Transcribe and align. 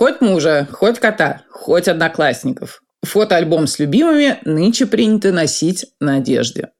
Хоть 0.00 0.22
мужа, 0.22 0.66
хоть 0.72 0.98
кота, 0.98 1.42
хоть 1.50 1.86
одноклассников. 1.86 2.80
Фотоальбом 3.02 3.66
с 3.66 3.78
любимыми 3.78 4.38
нынче 4.46 4.86
принято 4.86 5.30
носить 5.30 5.88
на 6.00 6.16
одежде. 6.16 6.70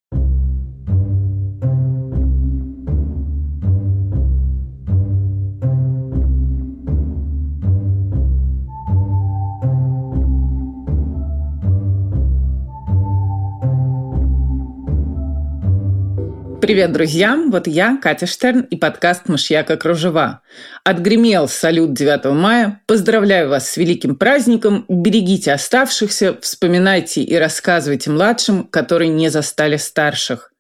Привет, 16.61 16.93
друзья! 16.93 17.43
Вот 17.49 17.67
я, 17.67 17.97
Катя 17.97 18.27
Штерн 18.27 18.61
и 18.61 18.77
подкаст 18.77 19.29
«Мышьяка 19.29 19.79
кружева». 19.79 20.43
Отгремел 20.85 21.49
салют 21.49 21.95
9 21.95 22.27
мая. 22.35 22.83
Поздравляю 22.87 23.49
вас 23.49 23.71
с 23.71 23.79
великим 23.79 24.15
праздником. 24.15 24.85
Берегите 24.87 25.53
оставшихся, 25.53 26.37
вспоминайте 26.43 27.23
и 27.23 27.35
рассказывайте 27.35 28.11
младшим, 28.11 28.65
которые 28.65 29.09
не 29.09 29.31
застали 29.31 29.79
старших. 29.79 30.53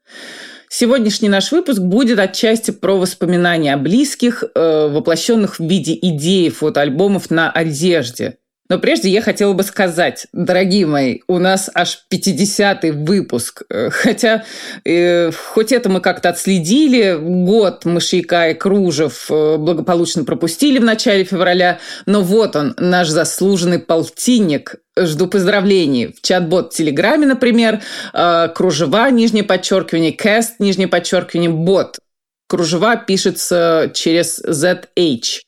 Сегодняшний 0.70 1.28
наш 1.28 1.52
выпуск 1.52 1.80
будет 1.80 2.18
отчасти 2.18 2.70
про 2.70 2.96
воспоминания 2.96 3.74
о 3.74 3.76
близких, 3.76 4.42
э, 4.42 4.88
воплощенных 4.88 5.58
в 5.58 5.64
виде 5.66 5.98
идеи 6.00 6.48
фотоальбомов 6.48 7.30
на 7.30 7.50
одежде. 7.50 8.38
Но 8.70 8.78
прежде 8.78 9.08
я 9.10 9.20
хотела 9.20 9.52
бы 9.52 9.64
сказать, 9.64 10.28
дорогие 10.32 10.86
мои, 10.86 11.18
у 11.26 11.38
нас 11.38 11.68
аж 11.74 12.04
50-й 12.08 12.92
выпуск. 12.92 13.64
Э, 13.68 13.90
хотя, 13.90 14.44
э, 14.84 15.32
хоть 15.32 15.72
это 15.72 15.88
мы 15.88 16.00
как-то 16.00 16.28
отследили, 16.28 17.18
год 17.20 17.84
мышьяка 17.84 18.50
и 18.50 18.54
кружев 18.54 19.26
э, 19.28 19.56
благополучно 19.56 20.22
пропустили 20.22 20.78
в 20.78 20.84
начале 20.84 21.24
февраля, 21.24 21.80
но 22.06 22.22
вот 22.22 22.54
он, 22.54 22.74
наш 22.78 23.08
заслуженный 23.08 23.80
полтинник. 23.80 24.76
Жду 24.96 25.26
поздравлений. 25.26 26.12
В 26.12 26.20
чат-бот 26.22 26.72
в 26.72 26.76
Телеграме, 26.76 27.26
например, 27.26 27.80
э, 28.12 28.48
кружева, 28.54 29.10
нижнее 29.10 29.42
подчеркивание, 29.42 30.12
кэст, 30.12 30.60
нижнее 30.60 30.86
подчеркивание, 30.86 31.50
бот. 31.50 31.98
Кружева 32.46 32.96
пишется 32.96 33.90
через 33.94 34.40
ZH. 34.40 35.40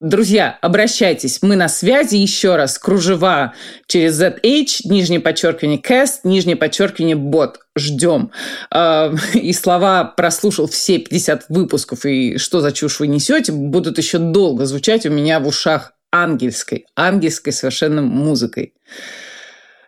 Друзья, 0.00 0.58
обращайтесь, 0.62 1.40
мы 1.42 1.56
на 1.56 1.68
связи 1.68 2.16
еще 2.16 2.56
раз. 2.56 2.78
Кружева 2.78 3.52
через 3.86 4.18
ZH, 4.18 4.88
нижнее 4.88 5.20
подчеркивание 5.20 5.78
cast, 5.78 6.20
нижнее 6.24 6.56
подчеркивание 6.56 7.16
бот. 7.16 7.58
Ждем. 7.76 8.30
А, 8.70 9.12
и 9.34 9.52
слова 9.52 10.04
прослушал 10.04 10.68
все 10.68 11.00
50 11.00 11.46
выпусков, 11.50 12.06
и 12.06 12.38
что 12.38 12.62
за 12.62 12.72
чушь 12.72 12.98
вы 12.98 13.08
несете, 13.08 13.52
будут 13.52 13.98
еще 13.98 14.16
долго 14.16 14.64
звучать 14.64 15.04
у 15.04 15.10
меня 15.10 15.38
в 15.38 15.46
ушах 15.46 15.92
ангельской, 16.10 16.86
ангельской 16.96 17.52
совершенно 17.52 18.00
музыкой. 18.00 18.72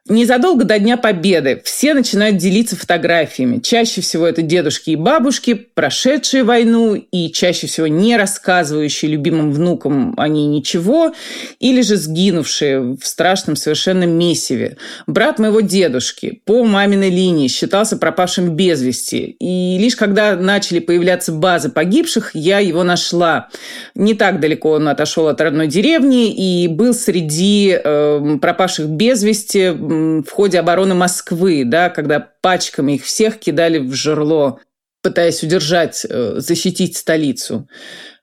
Незадолго 0.08 0.64
до 0.64 0.80
Дня 0.80 0.96
Победы 0.96 1.62
все 1.64 1.94
начинают 1.94 2.36
делиться 2.36 2.74
фотографиями. 2.74 3.60
Чаще 3.60 4.00
всего 4.00 4.26
это 4.26 4.42
дедушки 4.42 4.90
и 4.90 4.96
бабушки, 4.96 5.54
прошедшие 5.54 6.42
войну 6.42 6.94
и 6.94 7.30
чаще 7.30 7.68
всего 7.68 7.86
не 7.86 8.16
рассказывающие 8.16 9.12
любимым 9.12 9.52
внукам 9.52 10.14
о 10.16 10.26
ней 10.26 10.46
ничего, 10.46 11.14
или 11.60 11.82
же 11.82 11.94
сгинувшие 11.94 12.96
в 13.00 13.06
страшном 13.06 13.54
совершенно 13.54 14.02
месиве. 14.02 14.76
Брат 15.06 15.38
моего 15.38 15.60
дедушки 15.60 16.40
по 16.46 16.64
маминой 16.64 17.10
линии 17.10 17.46
считался 17.46 17.96
пропавшим 17.96 18.56
без 18.56 18.82
вести. 18.82 19.36
И 19.38 19.78
лишь 19.78 19.94
когда 19.94 20.34
начали 20.34 20.80
появляться 20.80 21.30
базы 21.30 21.68
погибших, 21.68 22.32
я 22.34 22.58
его 22.58 22.82
нашла. 22.82 23.50
Не 23.94 24.14
так 24.14 24.40
далеко 24.40 24.70
он 24.70 24.88
отошел 24.88 25.28
от 25.28 25.40
родной 25.40 25.68
деревни 25.68 26.32
и 26.32 26.66
был 26.66 26.92
среди 26.92 27.78
э, 27.82 28.38
пропавших 28.40 28.88
без 28.88 29.22
вести 29.22 29.70
в 29.92 30.30
ходе 30.30 30.58
обороны 30.58 30.94
Москвы, 30.94 31.64
да, 31.64 31.90
когда 31.90 32.20
пачками 32.40 32.92
их 32.92 33.04
всех 33.04 33.38
кидали 33.38 33.78
в 33.78 33.92
жерло, 33.94 34.60
пытаясь 35.02 35.42
удержать, 35.42 36.06
э, 36.08 36.34
защитить 36.36 36.96
столицу. 36.96 37.68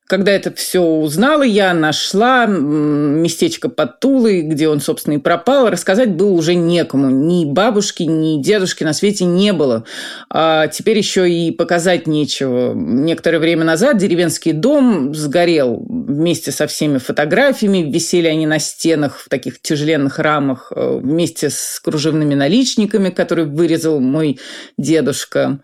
Когда 0.09 0.31
это 0.31 0.51
все 0.51 0.81
узнала, 0.81 1.43
я 1.43 1.71
нашла 1.75 2.47
местечко 2.47 3.69
под 3.69 3.99
Тулой, 3.99 4.41
где 4.41 4.67
он, 4.67 4.81
собственно, 4.81 5.13
и 5.13 5.17
пропал. 5.19 5.69
Рассказать 5.69 6.15
было 6.15 6.31
уже 6.31 6.55
некому. 6.55 7.11
Ни 7.11 7.45
бабушки, 7.45 8.01
ни 8.01 8.41
дедушки 8.41 8.83
на 8.83 8.93
свете 8.93 9.25
не 9.25 9.53
было. 9.53 9.83
А 10.31 10.65
теперь 10.65 10.97
еще 10.97 11.29
и 11.29 11.51
показать 11.51 12.07
нечего. 12.07 12.73
Некоторое 12.73 13.37
время 13.37 13.65
назад 13.65 13.99
деревенский 13.99 14.51
дом 14.51 15.13
сгорел 15.13 15.85
вместе 15.87 16.51
со 16.51 16.65
всеми 16.65 16.97
фотографиями. 16.97 17.87
Висели 17.87 18.25
они 18.25 18.47
на 18.47 18.57
стенах 18.57 19.19
в 19.19 19.29
таких 19.29 19.61
тяжеленных 19.61 20.17
рамах 20.17 20.71
э, 20.75 20.97
вместе 21.03 21.51
с 21.51 21.79
кружевными 21.79 22.33
наличниками, 22.33 23.11
которые 23.11 23.45
вырезал 23.45 23.99
мой 23.99 24.39
дедушка. 24.75 25.59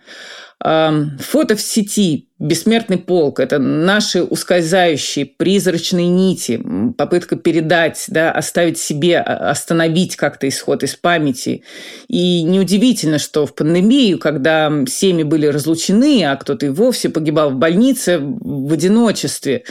Фото 0.59 1.55
в 1.55 1.61
сети 1.61 2.29
Бессмертный 2.37 2.97
полк– 2.97 3.39
это 3.39 3.59
наши 3.59 4.21
ускользающие, 4.21 5.25
призрачные 5.25 6.09
нити, 6.09 6.61
попытка 6.97 7.37
передать, 7.37 8.03
да, 8.09 8.29
оставить 8.29 8.77
себе, 8.77 9.19
а, 9.19 9.51
остановить 9.51 10.17
как-то 10.17 10.45
исход 10.49 10.83
из 10.83 10.95
памяти. 10.95 11.63
И 12.09 12.43
неудивительно, 12.43 13.19
что 13.19 13.45
в 13.45 13.55
пандемию, 13.55 14.19
когда 14.19 14.69
семьи 14.85 15.23
были 15.23 15.45
разлучены, 15.45 16.25
а 16.25 16.35
кто-то 16.35 16.65
и 16.65 16.69
вовсе 16.69 17.07
погибал 17.07 17.51
в 17.51 17.55
больнице 17.55 18.19
в 18.19 18.73
одиночестве, 18.73 19.63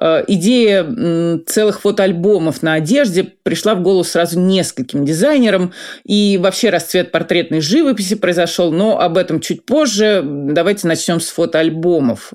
э, 0.00 0.24
идея 0.26 1.42
целых 1.46 1.82
фотоальбомов 1.82 2.62
на 2.62 2.72
одежде 2.74 3.24
пришла 3.24 3.74
в 3.74 3.82
голову 3.82 4.04
сразу 4.04 4.40
нескольким 4.40 5.04
дизайнерам, 5.04 5.74
и 6.04 6.38
вообще 6.42 6.70
расцвет 6.70 7.12
портретной 7.12 7.60
живописи 7.60 8.14
произошел, 8.14 8.72
но 8.72 8.98
об 8.98 9.18
этом 9.18 9.40
чуть 9.40 9.66
позже. 9.66 10.22
Давайте 10.24 10.88
начнем 10.88 11.20
с 11.20 11.28
фотоальбома 11.28 12.05
альбомов. 12.06 12.34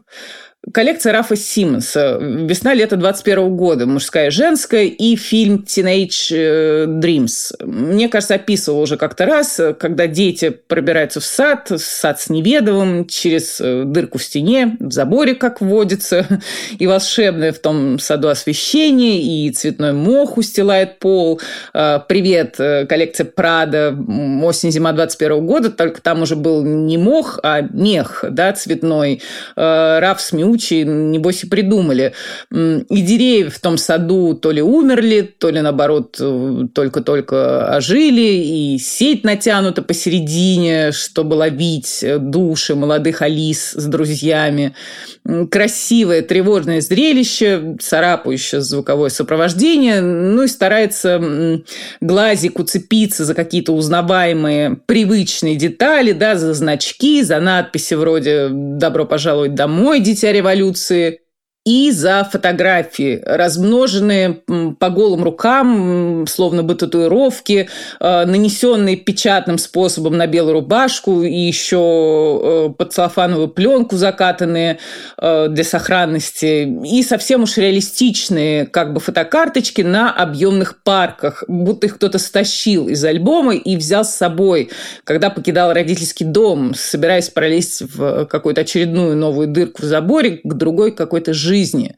Коллекция 0.73 1.11
Рафа 1.11 1.35
Симмонса. 1.35 2.19
Весна-лето 2.21 2.95
21 2.95 3.57
года. 3.57 3.87
Мужская 3.87 4.27
и 4.27 4.29
женская. 4.29 4.85
И 4.85 5.15
фильм 5.15 5.65
Teenage 5.67 6.27
э, 6.29 6.85
Dreams. 6.85 7.65
Мне 7.65 8.07
кажется, 8.07 8.35
описывал 8.35 8.81
уже 8.81 8.95
как-то 8.95 9.25
раз, 9.25 9.59
когда 9.79 10.05
дети 10.05 10.51
пробираются 10.51 11.19
в 11.19 11.25
сад, 11.25 11.71
сад 11.77 12.21
с 12.21 12.29
неведовым, 12.29 13.07
через 13.07 13.59
э, 13.59 13.85
дырку 13.85 14.19
в 14.19 14.23
стене, 14.23 14.77
в 14.79 14.91
заборе, 14.91 15.33
как 15.33 15.61
водится, 15.61 16.27
и 16.77 16.85
волшебное 16.85 17.53
в 17.53 17.59
том 17.59 17.97
саду 17.97 18.27
освещение, 18.27 19.19
и 19.19 19.49
цветной 19.49 19.93
мох 19.93 20.37
устилает 20.37 20.99
пол. 20.99 21.41
Э, 21.73 21.99
привет, 22.07 22.57
коллекция 22.57 23.25
Прада, 23.25 23.97
осень-зима 24.43 24.91
21 24.91 25.43
года, 25.43 25.71
только 25.71 26.03
там 26.03 26.21
уже 26.21 26.35
был 26.35 26.63
не 26.63 26.99
мох, 26.99 27.39
а 27.41 27.61
мех, 27.61 28.23
да, 28.29 28.53
цветной. 28.53 29.23
Раф 29.55 30.21
Смю 30.21 30.50
колючие, 30.51 30.83
небось, 30.85 31.43
и 31.43 31.47
придумали. 31.47 32.13
И 32.51 33.01
деревья 33.01 33.49
в 33.49 33.59
том 33.59 33.77
саду 33.77 34.33
то 34.33 34.51
ли 34.51 34.61
умерли, 34.61 35.21
то 35.37 35.49
ли, 35.49 35.61
наоборот, 35.61 36.19
только-только 36.73 37.75
ожили, 37.75 38.75
и 38.75 38.77
сеть 38.79 39.23
натянута 39.23 39.81
посередине, 39.81 40.91
чтобы 40.91 41.35
ловить 41.35 42.03
души 42.19 42.75
молодых 42.75 43.21
алис 43.21 43.71
с 43.71 43.85
друзьями. 43.85 44.73
Красивое, 45.49 46.21
тревожное 46.21 46.81
зрелище, 46.81 47.77
царапающее 47.79 48.61
звуковое 48.61 49.09
сопровождение, 49.09 50.01
ну 50.01 50.43
и 50.43 50.47
старается 50.47 51.61
глазик 52.01 52.59
уцепиться 52.59 53.25
за 53.25 53.33
какие-то 53.33 53.73
узнаваемые 53.73 54.77
привычные 54.85 55.55
детали, 55.55 56.11
да, 56.11 56.35
за 56.35 56.53
значки, 56.53 57.21
за 57.23 57.39
надписи 57.39 57.93
вроде 57.93 58.49
«Добро 58.51 59.05
пожаловать 59.05 59.55
домой, 59.55 59.99
дитя 59.99 60.31
революции 60.41 61.21
и 61.63 61.91
за 61.91 62.23
фотографии, 62.23 63.21
размноженные 63.23 64.41
по 64.79 64.89
голым 64.89 65.23
рукам, 65.23 66.25
словно 66.27 66.63
бы 66.63 66.73
татуировки, 66.73 67.69
э, 67.99 68.25
нанесенные 68.25 68.95
печатным 68.95 69.59
способом 69.59 70.17
на 70.17 70.25
белую 70.25 70.53
рубашку 70.53 71.21
и 71.21 71.35
еще 71.35 72.41
э, 72.41 72.69
под 72.75 72.93
целлофановую 72.93 73.47
пленку 73.49 73.95
закатанные 73.95 74.79
э, 75.19 75.49
для 75.49 75.63
сохранности, 75.63 76.63
и 76.83 77.03
совсем 77.03 77.43
уж 77.43 77.57
реалистичные 77.57 78.65
как 78.65 78.93
бы 78.93 78.99
фотокарточки 78.99 79.83
на 79.83 80.11
объемных 80.11 80.81
парках, 80.81 81.43
будто 81.47 81.85
их 81.85 81.97
кто-то 81.97 82.17
стащил 82.17 82.87
из 82.87 83.05
альбома 83.05 83.53
и 83.53 83.75
взял 83.75 84.03
с 84.03 84.15
собой, 84.15 84.71
когда 85.03 85.29
покидал 85.29 85.73
родительский 85.73 86.25
дом, 86.25 86.73
собираясь 86.73 87.29
пролезть 87.29 87.83
в 87.95 88.25
какую-то 88.25 88.61
очередную 88.61 89.15
новую 89.15 89.47
дырку 89.47 89.83
в 89.83 89.85
заборе 89.85 90.41
к 90.43 90.53
другой 90.55 90.91
какой-то 90.91 91.35
жизни 91.35 91.50
жизни. 91.51 91.95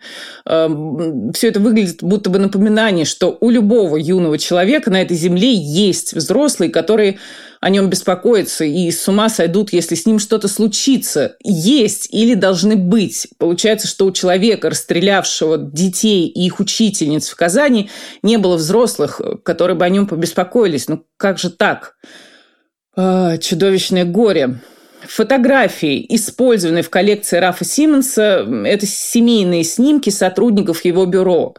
Эм, 0.48 1.32
Все 1.34 1.50
это 1.50 1.60
выглядит 1.60 2.02
будто 2.02 2.32
бы 2.32 2.40
напоминание, 2.40 3.06
что 3.06 3.38
у 3.40 3.52
любого 3.52 3.98
юного 3.98 4.40
человека 4.40 4.90
на 4.90 5.02
этой 5.02 5.16
земле 5.16 5.54
есть 5.54 6.14
взрослые, 6.14 6.72
которые 6.72 7.20
о 7.62 7.70
нем 7.70 7.88
беспокоятся 7.88 8.66
и 8.66 8.90
с 8.90 9.08
ума 9.08 9.30
сойдут, 9.30 9.72
если 9.72 9.96
с 9.96 10.06
ним 10.08 10.18
что-то 10.18 10.48
случится. 10.48 11.36
Есть 11.44 12.10
или 12.12 12.34
должны 12.34 12.76
быть. 12.76 13.28
Получается, 13.38 13.88
что 13.88 14.06
у 14.06 14.12
человека, 14.12 14.72
расстрелявшего 14.72 15.58
детей 15.58 16.28
и 16.28 16.46
их 16.48 16.60
учительниц 16.60 17.30
в 17.30 17.36
Казани, 17.36 17.92
не 18.24 18.38
было 18.38 18.56
взрослых, 18.56 19.22
которые 19.44 19.78
бы 19.78 19.86
о 19.86 19.90
нем 19.90 20.08
побеспокоились. 20.08 20.88
Ну 20.90 21.06
как 21.16 21.38
же 21.38 21.52
так? 21.52 21.96
А, 22.96 23.38
чудовищное 23.38 24.06
горе. 24.06 24.60
Фотографии, 25.08 26.06
использованные 26.10 26.84
в 26.84 26.90
коллекции 26.90 27.38
Рафа 27.38 27.66
Симмонса, 27.66 28.48
это 28.66 28.86
семейные 28.86 29.64
снимки 29.64 30.10
сотрудников 30.10 30.86
его 30.86 31.06
бюро. 31.06 31.56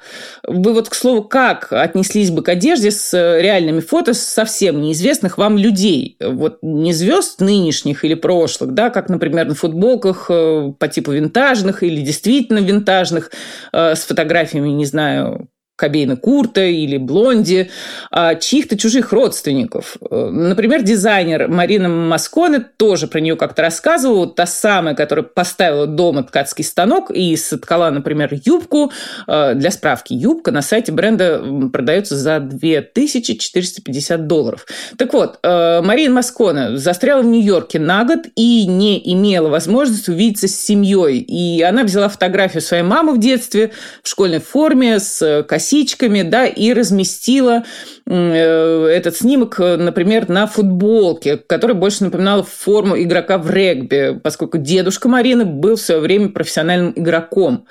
Вы 0.47 0.73
вот, 0.73 0.89
к 0.89 0.95
слову, 0.95 1.23
как 1.25 1.73
отнеслись 1.73 2.31
бы 2.31 2.43
к 2.43 2.49
одежде 2.49 2.91
с 2.91 3.13
реальными 3.13 3.81
фото 3.81 4.15
совсем 4.15 4.81
неизвестных 4.81 5.39
вам 5.39 5.59
людей? 5.59 6.17
Вот 6.21 6.59
не 6.63 6.93
звезд 6.93 7.41
нынешних 7.41 8.05
или 8.05 8.15
прошлых, 8.15 8.73
да, 8.73 8.91
как, 8.91 9.09
например, 9.09 9.47
на 9.47 9.55
футболках 9.55 10.27
э, 10.31 10.73
по 10.79 10.89
типу 10.89 11.13
винтажных 11.13 11.83
или 11.83 12.01
действительно 12.01 12.59
винтажных, 12.59 13.31
э, 13.73 13.95
с 13.95 14.01
фотографиями, 14.05 14.71
не 14.71 14.87
знаю, 14.87 15.49
Кобейна 15.77 16.17
Курта 16.17 16.65
или 16.65 16.99
Блонди, 16.99 17.69
а 18.13 18.37
чьих-то 18.37 18.79
чужих 18.79 19.13
родственников. 19.13 19.97
Например, 20.09 20.83
дизайнер 20.83 21.49
Марина 21.49 21.89
Масконе 21.89 22.61
тоже 22.61 23.09
про 23.09 23.19
нее 23.19 23.35
как-то 23.35 23.63
рассказывала. 23.63 24.29
Та 24.29 24.47
самая, 24.47 24.95
которая 24.95 25.25
поставила 25.25 25.89
дома 25.89 26.23
ткацкий 26.23 26.65
станок 26.65 27.11
и 27.11 27.37
соткала, 27.37 27.91
например, 27.91 28.31
юбку. 28.45 28.93
А, 29.27 29.55
для 29.55 29.73
справки, 29.73 30.13
юбка 30.13 30.53
на 30.53 30.63
сайте 30.63 30.93
бренда 30.93 31.43
продается 31.73 32.17
за 32.17 32.39
2450 32.39 34.29
долларов. 34.29 34.67
Так 34.97 35.13
вот, 35.13 35.41
а, 35.43 35.83
Марина 35.83 36.15
Масконе 36.15 36.77
застряла 36.77 37.23
в 37.23 37.27
Нью-Йорке 37.27 37.81
на 37.81 38.05
год 38.05 38.27
и 38.37 38.67
не 38.69 39.13
имела 39.13 39.49
возможности 39.49 40.11
увидеться 40.11 40.47
с 40.47 40.55
семьей. 40.55 41.19
И 41.19 41.63
она 41.63 41.83
взяла 41.83 42.09
фотографию 42.09 42.63
своей 42.63 42.85
мамы 42.85 43.15
в 43.15 43.19
детстве 43.19 43.73
в 44.05 44.09
школьной 44.09 44.39
форме 44.39 45.01
с 45.01 45.43
костюмом 45.43 45.64
косичками, 45.65 46.23
да, 46.23 46.47
и 46.47 46.73
разместила 46.73 47.65
э, 48.07 48.87
этот 48.87 49.17
снимок, 49.17 49.59
например, 49.59 50.29
на 50.29 50.47
футболке, 50.47 51.37
которая 51.37 51.77
больше 51.77 52.05
напоминала 52.05 52.43
форму 52.43 53.01
игрока 53.01 53.39
в 53.39 53.51
регби, 53.51 54.21
поскольку 54.23 54.59
дедушка 54.59 55.09
Марины 55.09 55.45
был 55.45 55.77
в 55.77 55.81
свое 55.81 56.01
время 56.01 56.29
профессиональным 56.29 56.93
игроком. 56.97 57.67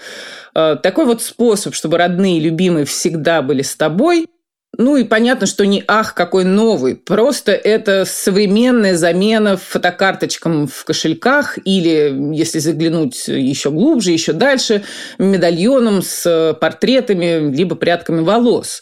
Э, 0.56 0.76
такой 0.82 1.06
вот 1.06 1.22
способ, 1.22 1.76
чтобы 1.76 1.98
родные 1.98 2.38
и 2.38 2.42
любимые 2.42 2.86
всегда 2.86 3.42
были 3.42 3.62
с 3.62 3.76
тобой, 3.76 4.28
ну 4.76 4.98
и 4.98 5.04
понятно, 5.04 5.46
что 5.46 5.66
не 5.66 5.84
ах, 5.88 6.16
какой 6.16 6.46
новый. 6.46 6.96
Просто 6.96 7.52
это 7.52 8.06
современная 8.06 8.96
замена 8.98 9.56
фотокарточкам 9.56 10.68
в 10.68 10.84
кошельках 10.84 11.60
или, 11.64 12.34
если 12.34 12.58
заглянуть 12.58 13.28
еще 13.28 13.70
глубже, 13.70 14.12
еще 14.12 14.34
дальше, 14.34 14.84
медальоном 15.20 16.02
с 16.02 16.58
портретами 16.60 17.54
либо 17.56 17.76
прядками 17.76 18.22
волос. 18.22 18.82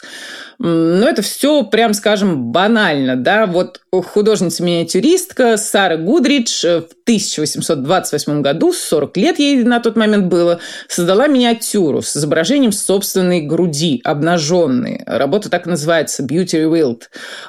Но 0.64 1.08
это 1.08 1.22
все, 1.22 1.64
прям 1.64 1.92
скажем, 1.92 2.52
банально. 2.52 3.16
Да? 3.16 3.46
Вот 3.46 3.80
художница-миниатюристка 3.90 5.56
Сара 5.56 5.96
Гудридж 5.96 6.64
в 6.64 6.86
1828 7.02 8.42
году, 8.42 8.72
40 8.72 9.16
лет 9.16 9.38
ей 9.40 9.64
на 9.64 9.80
тот 9.80 9.96
момент 9.96 10.26
было, 10.26 10.60
создала 10.88 11.26
миниатюру 11.26 12.00
с 12.00 12.16
изображением 12.16 12.70
собственной 12.70 13.40
груди, 13.40 14.00
обнаженной. 14.04 15.02
Работа 15.04 15.50
так 15.50 15.66
называется 15.66 16.22
«Beauty 16.22 16.62
Revealed». 16.64 17.02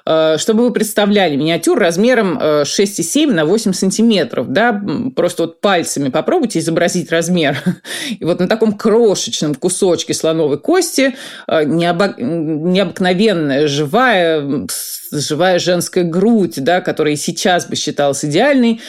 Э, 0.07 0.37
чтобы 0.39 0.63
вы 0.63 0.73
представляли, 0.73 1.35
миниатюр 1.35 1.77
размером 1.77 2.39
6,7 2.39 3.31
на 3.31 3.45
8 3.45 3.73
сантиметров. 3.73 4.47
Да? 4.49 4.81
Просто 5.15 5.43
вот 5.43 5.61
пальцами 5.61 6.09
попробуйте 6.09 6.57
изобразить 6.57 7.11
размер. 7.11 7.57
И 8.19 8.25
вот 8.25 8.39
на 8.39 8.47
таком 8.47 8.73
крошечном 8.73 9.53
кусочке 9.53 10.15
слоновой 10.15 10.57
кости 10.57 11.15
э, 11.47 11.63
необыкновенно 11.63 13.02
необыкновенная, 13.03 13.67
живая, 13.67 14.67
живая 15.11 15.59
женская 15.59 16.03
грудь, 16.03 16.63
да, 16.63 16.81
которая 16.81 17.15
сейчас 17.15 17.65
бы 17.67 17.75
считалась 17.75 18.23
идеальной, 18.25 18.81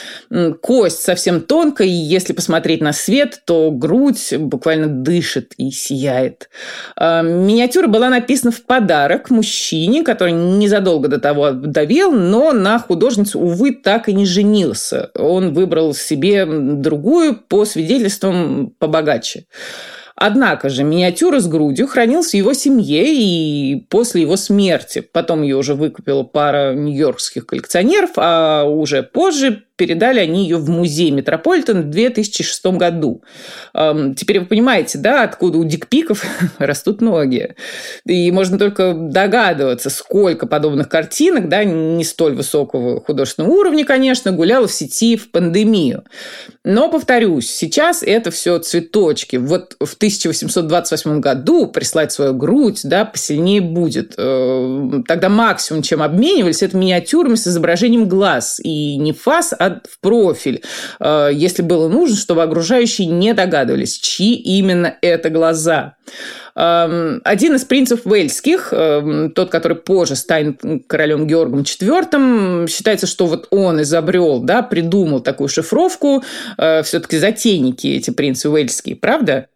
кость 0.63 1.03
совсем 1.03 1.41
тонкая, 1.41 1.89
и 1.89 1.91
если 1.91 2.33
посмотреть 2.33 2.81
на 2.81 2.93
свет, 2.93 3.43
то 3.45 3.71
грудь 3.71 4.35
буквально 4.39 4.87
дышит 4.87 5.53
и 5.57 5.71
сияет. 5.71 6.49
А, 6.97 7.23
миниатюра 7.23 7.87
была 7.87 8.09
написана 8.09 8.53
в 8.53 8.63
подарок 8.63 9.31
мужчине, 9.31 10.03
который 10.03 10.33
незадолго 10.33 11.09
до 11.09 11.19
того 11.19 11.51
довел, 11.51 12.13
но 12.13 12.53
на 12.53 12.79
художницу, 12.79 13.41
увы, 13.41 13.73
так 13.73 14.09
и 14.09 14.13
не 14.13 14.27
женился. 14.27 15.11
Он 15.15 15.53
выбрал 15.53 15.95
себе 15.95 16.47
другую 16.47 17.37
по 17.37 17.65
свидетельствам 17.65 18.73
побогаче. 18.79 19.45
Однако 20.17 20.69
же 20.69 20.85
миниатюра 20.85 21.41
с 21.41 21.49
грудью 21.49 21.89
хранилась 21.89 22.31
в 22.31 22.35
его 22.35 22.53
семье 22.53 23.05
и 23.05 23.85
после 23.91 24.23
его 24.23 24.37
смерти. 24.37 25.01
Потом 25.01 25.43
ее 25.43 25.57
уже 25.57 25.75
выкупила 25.75 26.23
пара 26.23 26.73
нью-йоркских 26.73 27.47
коллекционеров, 27.47 28.11
а 28.17 28.65
уже 28.65 29.03
позже 29.03 29.65
передали 29.77 30.21
они 30.21 30.45
ее 30.45 30.59
в 30.59 30.71
музей 30.71 31.11
Метрополитен 31.11 31.83
в 31.83 31.91
2006 31.91 32.67
году. 32.67 33.23
Теперь 33.73 34.41
вы 34.41 34.47
понимаете, 34.47 34.99
да, 34.99 35.25
откуда 35.25 35.59
у 35.59 35.65
дикпиков 35.65 36.25
растут 36.59 37.01
ноги. 37.01 37.55
И 38.07 38.31
можно 38.31 38.59
только 38.59 38.95
догадываться, 38.95 39.91
сколько 39.91 40.47
подобных 40.47 40.89
картинок, 40.89 41.49
да, 41.49 41.65
не 41.65 42.05
столь 42.05 42.35
высокого 42.35 43.01
художественного 43.01 43.53
уровня, 43.53 43.85
конечно, 43.85 44.33
гуляло 44.33 44.67
в 44.67 44.73
сети 44.73 45.17
в 45.17 45.31
пандемию. 45.31 46.05
Но, 46.65 46.89
повторюсь, 46.89 47.51
сейчас 47.51 48.03
это 48.03 48.31
все 48.31 48.59
цветочки. 48.59 49.37
Вот 49.37 49.77
в 49.81 49.95
1828 49.95 51.21
году 51.21 51.67
прислать 51.67 52.13
свою 52.13 52.35
грудь, 52.35 52.81
да, 52.85 53.05
посильнее 53.05 53.61
будет. 53.61 54.15
Э, 54.17 55.03
тогда 55.07 55.29
максимум, 55.29 55.83
чем 55.83 56.03
обменивались, 56.03 56.63
это 56.63 56.77
миниатюрами 56.77 57.35
с 57.35 57.47
изображением 57.47 58.09
глаз. 58.09 58.61
И 58.63 58.97
не 58.97 59.13
фас, 59.13 59.53
а 59.57 59.64
в 59.71 60.01
профиль, 60.01 60.63
э, 61.01 61.31
если 61.33 61.63
было 61.63 61.89
нужно, 61.89 62.17
чтобы 62.17 62.43
окружающие 62.43 63.07
не 63.07 63.35
догадывались, 63.35 63.99
чьи 63.99 64.35
именно 64.35 64.97
это 65.01 65.31
глаза. 65.31 65.97
Один 66.55 67.57
из 67.57 67.65
принцев 67.65 68.01
Вельских, 68.05 68.69
тот, 68.71 69.51
который 69.51 69.77
позже 69.77 70.15
станет 70.15 70.61
королем 70.87 71.27
Георгом 71.27 71.63
IV, 71.63 72.69
считается, 72.69 73.09
что 73.09 73.27
вот 73.27 73.49
он 73.51 73.83
изобрел, 73.83 74.41
да, 74.41 74.63
придумал 74.63 75.21
такую 75.21 75.49
шифровку. 75.49 76.23
Э, 76.59 76.83
Все-таки 76.83 77.19
затейники 77.19 77.89
эти 77.89 78.11
принцы 78.11 78.49
Вельские, 78.49 78.97
правда? 78.97 79.49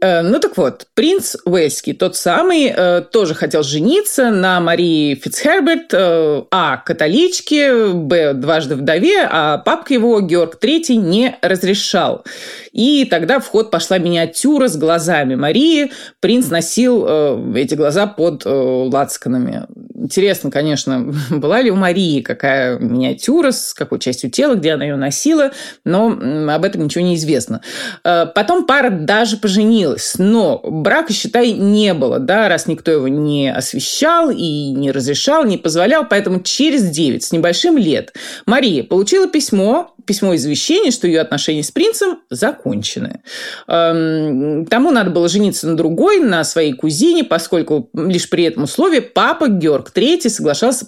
Э, 0.00 0.22
ну 0.22 0.38
так 0.38 0.56
вот, 0.56 0.86
принц 0.94 1.36
Уэльский, 1.44 1.92
тот 1.92 2.16
самый, 2.16 2.72
э, 2.74 3.02
тоже 3.12 3.34
хотел 3.34 3.62
жениться 3.62 4.30
на 4.30 4.60
Марии 4.60 5.14
Фицхерберт, 5.14 5.92
э, 5.92 6.42
а, 6.50 6.78
католичке, 6.78 7.88
б, 7.88 8.32
дважды 8.32 8.76
вдове, 8.76 9.28
а 9.30 9.58
папка 9.58 9.92
его, 9.92 10.20
Георг 10.20 10.58
III, 10.62 10.96
не 10.96 11.36
разрешал. 11.42 12.24
И 12.72 13.04
тогда 13.04 13.40
в 13.40 13.46
ход 13.46 13.70
пошла 13.70 13.98
миниатюра 13.98 14.68
с 14.68 14.76
глазами 14.76 15.34
Марии. 15.34 15.92
Принц 16.20 16.48
носил 16.48 17.54
эти 17.54 17.74
глаза 17.74 18.06
под 18.06 18.42
лацканами. 18.44 19.66
Интересно, 19.94 20.50
конечно, 20.50 21.12
была 21.30 21.60
ли 21.60 21.70
у 21.70 21.76
Марии 21.76 22.20
какая 22.20 22.78
миниатюра, 22.78 23.50
с 23.50 23.74
какой 23.74 23.98
частью 23.98 24.30
тела, 24.30 24.54
где 24.54 24.72
она 24.72 24.84
ее 24.84 24.96
носила, 24.96 25.52
но 25.84 26.18
об 26.52 26.64
этом 26.64 26.84
ничего 26.84 27.04
не 27.04 27.16
известно. 27.16 27.60
Потом 28.02 28.66
пара 28.66 28.90
даже 28.90 29.36
поженилась 29.36 29.60
женилась, 29.60 30.14
но 30.18 30.60
брака, 30.64 31.12
считай, 31.12 31.52
не 31.52 31.94
было, 31.94 32.18
да, 32.18 32.48
раз 32.48 32.66
никто 32.66 32.90
его 32.90 33.08
не 33.08 33.52
освещал 33.52 34.30
и 34.30 34.70
не 34.70 34.90
разрешал, 34.90 35.44
не 35.44 35.58
позволял, 35.58 36.06
поэтому 36.08 36.40
через 36.40 36.90
9 36.90 37.22
с 37.22 37.32
небольшим 37.32 37.78
лет 37.78 38.14
Мария 38.46 38.82
получила 38.82 39.28
письмо 39.28 39.94
письмо 40.10 40.34
извещения, 40.34 40.90
что 40.90 41.06
ее 41.06 41.20
отношения 41.20 41.62
с 41.62 41.70
принцем 41.70 42.18
закончены. 42.30 43.20
Эм, 43.68 44.66
тому 44.66 44.90
надо 44.90 45.10
было 45.10 45.28
жениться 45.28 45.68
на 45.68 45.76
другой, 45.76 46.18
на 46.18 46.42
своей 46.42 46.72
кузине, 46.72 47.22
поскольку 47.22 47.88
лишь 47.94 48.28
при 48.28 48.42
этом 48.42 48.64
условии 48.64 48.98
папа 48.98 49.46
Георг 49.46 49.92
III 49.94 50.28
соглашался 50.28 50.86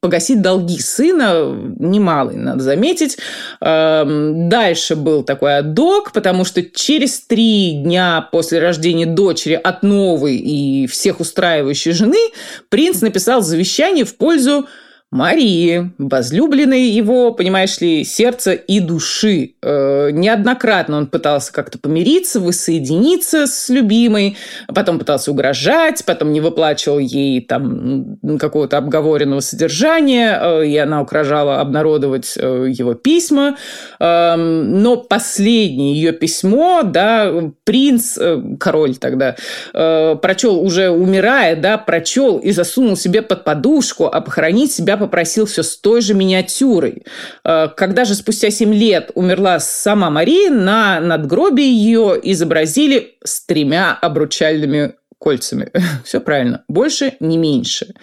погасить 0.00 0.40
долги 0.40 0.78
сына, 0.78 1.54
немалый, 1.78 2.36
надо 2.36 2.62
заметить. 2.62 3.18
Эм, 3.60 4.48
дальше 4.48 4.96
был 4.96 5.24
такой 5.24 5.58
адок, 5.58 6.12
потому 6.12 6.46
что 6.46 6.62
через 6.62 7.20
три 7.20 7.72
дня 7.72 8.26
после 8.32 8.60
рождения 8.60 9.04
дочери 9.04 9.60
от 9.62 9.82
новой 9.82 10.36
и 10.36 10.86
всех 10.86 11.20
устраивающей 11.20 11.92
жены 11.92 12.30
принц 12.70 13.02
написал 13.02 13.42
завещание 13.42 14.06
в 14.06 14.16
пользу 14.16 14.66
Марии, 15.10 15.90
возлюбленной 15.96 16.82
его, 16.82 17.32
понимаешь 17.32 17.80
ли, 17.80 18.04
сердца 18.04 18.52
и 18.52 18.78
души. 18.78 19.54
Э, 19.62 20.10
неоднократно 20.10 20.98
он 20.98 21.06
пытался 21.06 21.50
как-то 21.50 21.78
помириться, 21.78 22.40
воссоединиться 22.40 23.46
с 23.46 23.70
любимой, 23.70 24.36
потом 24.66 24.98
пытался 24.98 25.30
угрожать, 25.30 26.04
потом 26.04 26.34
не 26.34 26.42
выплачивал 26.42 26.98
ей 26.98 27.40
там 27.40 28.18
какого-то 28.38 28.76
обговоренного 28.76 29.40
содержания, 29.40 30.38
э, 30.38 30.66
и 30.66 30.76
она 30.76 31.00
угрожала 31.00 31.62
обнародовать 31.62 32.34
э, 32.36 32.66
его 32.68 32.92
письма. 32.92 33.56
Э, 33.98 34.36
но 34.36 34.98
последнее 34.98 35.94
ее 35.94 36.12
письмо, 36.12 36.82
да, 36.84 37.32
принц, 37.64 38.18
король 38.60 38.96
тогда, 38.96 39.36
прочел 39.72 40.60
уже 40.60 40.90
умирая, 40.90 41.56
да, 41.56 41.78
прочел 41.78 42.36
и 42.38 42.50
засунул 42.50 42.96
себе 42.96 43.22
под 43.22 43.44
подушку, 43.44 44.06
а 44.06 44.20
похоронить 44.20 44.72
себя 44.72 44.97
попросил 44.98 45.46
все 45.46 45.62
с 45.62 45.76
той 45.76 46.00
же 46.00 46.14
миниатюрой. 46.14 47.04
Э, 47.44 47.68
когда 47.76 48.04
же 48.04 48.14
спустя 48.14 48.50
7 48.50 48.74
лет 48.74 49.10
умерла 49.14 49.60
сама 49.60 50.10
Мария, 50.10 50.50
на 50.50 51.00
надгробие 51.00 51.72
ее 51.72 52.18
изобразили 52.22 53.16
с 53.24 53.44
тремя 53.46 53.96
обручальными 54.00 54.94
кольцами. 55.18 55.70
Все 56.04 56.20
правильно. 56.20 56.64
Больше, 56.68 57.14
не 57.20 57.36
меньше. 57.38 57.94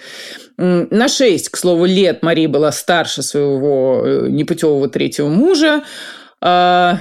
На 0.58 1.08
6, 1.08 1.50
к 1.50 1.58
слову, 1.58 1.86
лет 1.86 2.24
Мария 2.24 2.48
была 2.48 2.72
старше 2.72 3.22
своего 3.22 4.02
э, 4.06 4.28
непутевого 4.30 4.88
третьего 4.90 5.28
мужа. 5.28 5.84
А, 6.48 7.00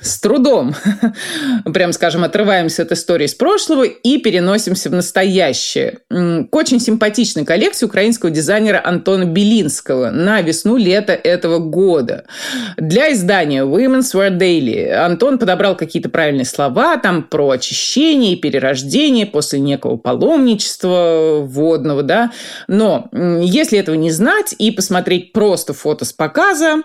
с 0.00 0.18
трудом, 0.20 0.74
прям 1.74 1.92
скажем, 1.92 2.24
отрываемся 2.24 2.82
от 2.82 2.92
истории 2.92 3.26
с 3.26 3.34
прошлого 3.34 3.82
и 3.82 4.16
переносимся 4.16 4.88
в 4.88 4.94
настоящее. 4.94 5.98
К 6.08 6.54
очень 6.54 6.80
симпатичной 6.80 7.44
коллекции 7.44 7.84
украинского 7.84 8.30
дизайнера 8.30 8.80
Антона 8.82 9.24
Белинского 9.24 10.10
на 10.10 10.40
весну-лето 10.40 11.12
этого 11.12 11.58
года. 11.58 12.24
Для 12.78 13.12
издания 13.12 13.64
Women's 13.64 14.14
Wear 14.14 14.38
Daily 14.38 14.90
Антон 14.90 15.38
подобрал 15.38 15.76
какие-то 15.76 16.08
правильные 16.08 16.46
слова 16.46 16.96
там 16.96 17.22
про 17.22 17.50
очищение 17.50 18.32
и 18.32 18.40
перерождение 18.40 19.26
после 19.26 19.58
некого 19.58 19.98
паломничества 19.98 21.40
водного, 21.42 22.02
да. 22.02 22.32
Но 22.66 23.10
если 23.12 23.78
этого 23.78 23.96
не 23.96 24.10
знать 24.10 24.54
и 24.56 24.70
посмотреть 24.70 25.34
просто 25.34 25.74
фото 25.74 26.06
с 26.06 26.14
показа, 26.14 26.82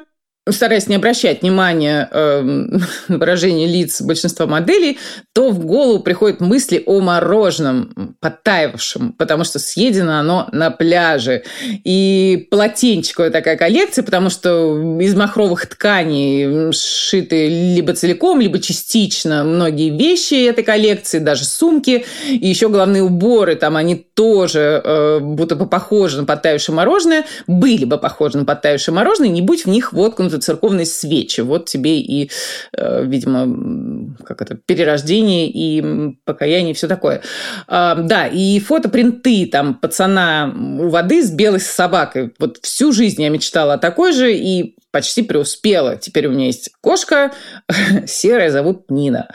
стараясь 0.51 0.87
не 0.87 0.95
обращать 0.95 1.41
внимания 1.41 2.09
э, 2.11 2.41
на 3.07 3.17
выражение 3.17 3.67
лиц 3.67 4.01
большинства 4.01 4.45
моделей, 4.45 4.99
то 5.33 5.49
в 5.49 5.65
голову 5.65 5.99
приходят 5.99 6.41
мысли 6.41 6.83
о 6.85 6.99
мороженом, 6.99 8.15
подтаивавшем, 8.19 9.13
потому 9.13 9.43
что 9.43 9.59
съедено 9.59 10.19
оно 10.19 10.49
на 10.51 10.71
пляже. 10.71 11.43
И 11.83 12.47
полотенчиковая 12.51 13.31
такая 13.31 13.57
коллекция, 13.57 14.03
потому 14.03 14.29
что 14.29 14.99
из 14.99 15.15
махровых 15.15 15.65
тканей 15.67 16.71
сшиты 16.73 17.47
либо 17.47 17.93
целиком, 17.93 18.39
либо 18.41 18.59
частично 18.59 19.43
многие 19.43 19.89
вещи 19.89 20.47
этой 20.47 20.63
коллекции, 20.63 21.19
даже 21.19 21.45
сумки, 21.45 22.05
и 22.27 22.47
еще 22.47 22.69
главные 22.69 23.03
уборы, 23.03 23.55
там 23.55 23.77
они 23.77 23.95
тоже 23.95 24.81
э, 24.83 25.19
будто 25.19 25.55
бы 25.55 25.67
похожи 25.67 26.17
на 26.17 26.25
подтаявшее 26.25 26.75
мороженое, 26.75 27.25
были 27.47 27.85
бы 27.85 27.97
похожи 27.97 28.37
на 28.37 28.45
подтаявшее 28.45 28.93
мороженое, 28.93 29.29
не 29.29 29.41
будь 29.41 29.65
в 29.65 29.69
них 29.69 29.93
воткнут 29.93 30.31
какой 30.41 30.41
церковной 30.41 30.85
свечи. 30.85 31.41
Вот 31.41 31.65
тебе 31.65 31.99
и, 31.99 32.29
э, 32.77 33.03
видимо, 33.05 34.15
как 34.25 34.41
это, 34.41 34.55
перерождение 34.55 35.47
и 35.47 36.15
покаяние, 36.25 36.71
и 36.71 36.73
все 36.73 36.87
такое. 36.87 37.21
А, 37.67 37.95
да, 37.95 38.27
и 38.27 38.59
фотопринты 38.59 39.45
там 39.45 39.75
пацана 39.75 40.53
у 40.79 40.89
воды 40.89 41.23
с 41.23 41.31
белой 41.31 41.59
собакой. 41.59 42.33
Вот 42.39 42.57
всю 42.61 42.91
жизнь 42.91 43.21
я 43.21 43.29
мечтала 43.29 43.73
о 43.73 43.77
такой 43.77 44.13
же, 44.13 44.33
и 44.33 44.75
почти 44.91 45.21
преуспела. 45.23 45.95
Теперь 45.95 46.27
у 46.27 46.31
меня 46.31 46.47
есть 46.47 46.69
кошка, 46.81 47.31
серая, 48.07 48.51
зовут 48.51 48.91
Нина. 48.91 49.29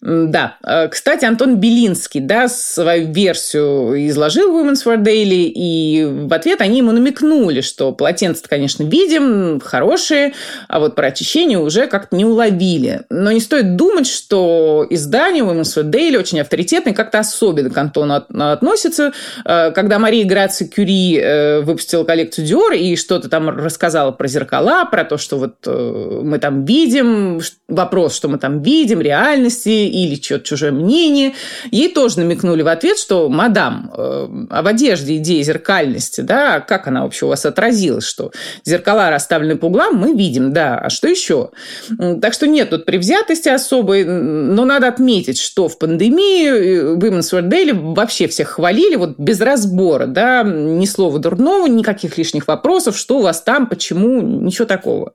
Да, 0.00 0.56
э, 0.64 0.88
кстати, 0.88 1.24
Антон 1.24 1.56
Белинский, 1.56 2.20
да, 2.20 2.48
свою 2.48 3.12
версию 3.12 4.08
изложил 4.08 4.52
в 4.52 4.56
Women's 4.56 4.86
War 4.86 5.02
Daily, 5.02 5.52
и 5.54 6.04
в 6.04 6.32
ответ 6.32 6.60
они 6.60 6.78
ему 6.78 6.92
намекнули, 6.92 7.60
что 7.60 7.92
полотенца, 7.92 8.44
конечно, 8.48 8.84
видим, 8.84 9.60
хорошие, 9.60 10.32
а 10.68 10.80
вот 10.80 10.94
про 10.94 11.08
очищение 11.08 11.58
уже 11.58 11.86
как-то 11.86 12.16
не 12.16 12.24
уловили. 12.24 13.02
Но 13.10 13.32
не 13.32 13.40
стоит 13.40 13.76
думать, 13.76 14.06
что 14.06 14.86
издание 14.90 15.44
Women's 15.44 15.82
Daily 15.90 16.18
очень 16.18 16.40
авторитетное, 16.40 16.94
как-то 16.94 17.18
особенно 17.18 17.70
к 17.70 17.78
Антону 17.78 18.14
относится. 18.14 19.12
Э, 19.44 19.70
когда 19.72 19.98
Мария 19.98 20.26
Грация 20.26 20.68
Кюри 20.68 21.18
э, 21.18 21.60
выпустила 21.60 22.04
коллекцию 22.04 22.46
Dior 22.46 22.76
и 22.76 22.96
что-то 22.96 23.28
там 23.28 23.48
рассказала 23.48 24.12
про 24.12 24.26
зеркала, 24.28 24.84
про 24.84 25.04
то, 25.04 25.18
что 25.18 25.38
вот 25.38 25.54
э, 25.66 26.20
мы 26.22 26.38
там 26.38 26.64
видим, 26.64 27.40
вопрос, 27.68 28.14
что 28.14 28.28
мы 28.28 28.38
там 28.38 28.62
видим, 28.62 29.00
реальности 29.00 29.68
или 29.68 30.20
что-то 30.20 30.44
чужое 30.44 30.72
мнение. 30.72 31.34
Ей 31.70 31.92
тоже 31.92 32.20
намекнули 32.20 32.62
в 32.62 32.68
ответ, 32.68 32.98
что, 32.98 33.28
мадам, 33.28 33.90
а 33.94 34.62
в 34.62 34.66
одежде 34.66 35.16
идея 35.16 35.42
зеркальности, 35.42 36.20
да, 36.20 36.60
как 36.60 36.86
она 36.86 37.02
вообще 37.02 37.26
у 37.26 37.28
вас 37.28 37.44
отразилась, 37.46 38.04
что 38.04 38.32
зеркала 38.64 39.10
расставлены 39.10 39.56
по 39.56 39.66
углам, 39.66 39.96
мы 39.96 40.14
видим, 40.14 40.31
да, 40.40 40.78
а 40.78 40.90
что 40.90 41.08
еще? 41.08 41.50
Так 42.20 42.32
что 42.32 42.46
нет 42.46 42.70
тут 42.70 42.84
привзятости 42.84 43.48
особой, 43.48 44.04
но 44.04 44.64
надо 44.64 44.88
отметить, 44.88 45.38
что 45.38 45.68
в 45.68 45.78
пандемии 45.78 46.46
э, 46.46 46.96
Women's 46.96 47.32
Wear 47.32 47.48
Daily 47.48 47.94
вообще 47.94 48.28
всех 48.28 48.48
хвалили, 48.48 48.96
вот 48.96 49.18
без 49.18 49.40
разбора, 49.40 50.06
да, 50.06 50.42
ни 50.42 50.86
слова 50.86 51.18
дурного, 51.18 51.66
никаких 51.66 52.18
лишних 52.18 52.48
вопросов, 52.48 52.96
что 52.96 53.18
у 53.18 53.22
вас 53.22 53.42
там, 53.42 53.66
почему, 53.66 54.20
ничего 54.22 54.66
такого. 54.66 55.12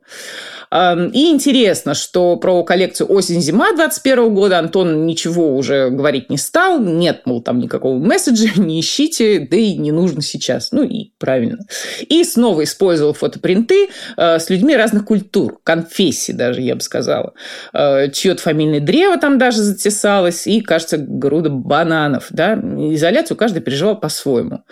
И 0.70 1.30
интересно, 1.30 1.94
что 1.94 2.36
про 2.36 2.62
коллекцию 2.62 3.10
осень-зима 3.10 3.72
2021 3.72 4.34
года 4.34 4.58
Антон 4.58 5.06
ничего 5.06 5.56
уже 5.56 5.88
говорить 5.88 6.28
не 6.28 6.36
стал. 6.36 6.78
Нет, 6.78 7.22
мол, 7.24 7.40
там 7.40 7.58
никакого 7.58 7.98
месседжа, 7.98 8.48
не 8.60 8.80
ищите, 8.80 9.46
да 9.50 9.56
и 9.56 9.76
не 9.76 9.92
нужно 9.92 10.20
сейчас. 10.20 10.72
Ну 10.72 10.82
и 10.82 11.12
правильно. 11.18 11.58
И 12.06 12.22
снова 12.22 12.64
использовал 12.64 13.14
фотопринты 13.14 13.88
э, 14.16 14.38
с 14.38 14.50
людьми 14.50 14.76
разных 14.76 15.06
культур, 15.08 15.58
конфессий 15.64 16.34
даже, 16.34 16.60
я 16.60 16.74
бы 16.74 16.82
сказала. 16.82 17.32
Э, 17.72 18.10
чье-то 18.10 18.42
фамильное 18.42 18.80
древо 18.80 19.16
там 19.16 19.38
даже 19.38 19.62
затесалось, 19.62 20.46
и, 20.46 20.60
кажется, 20.60 20.98
груда 20.98 21.48
бананов. 21.48 22.26
Да? 22.28 22.52
Изоляцию 22.52 23.38
каждый 23.38 23.62
переживал 23.62 23.98
по-своему. 23.98 24.64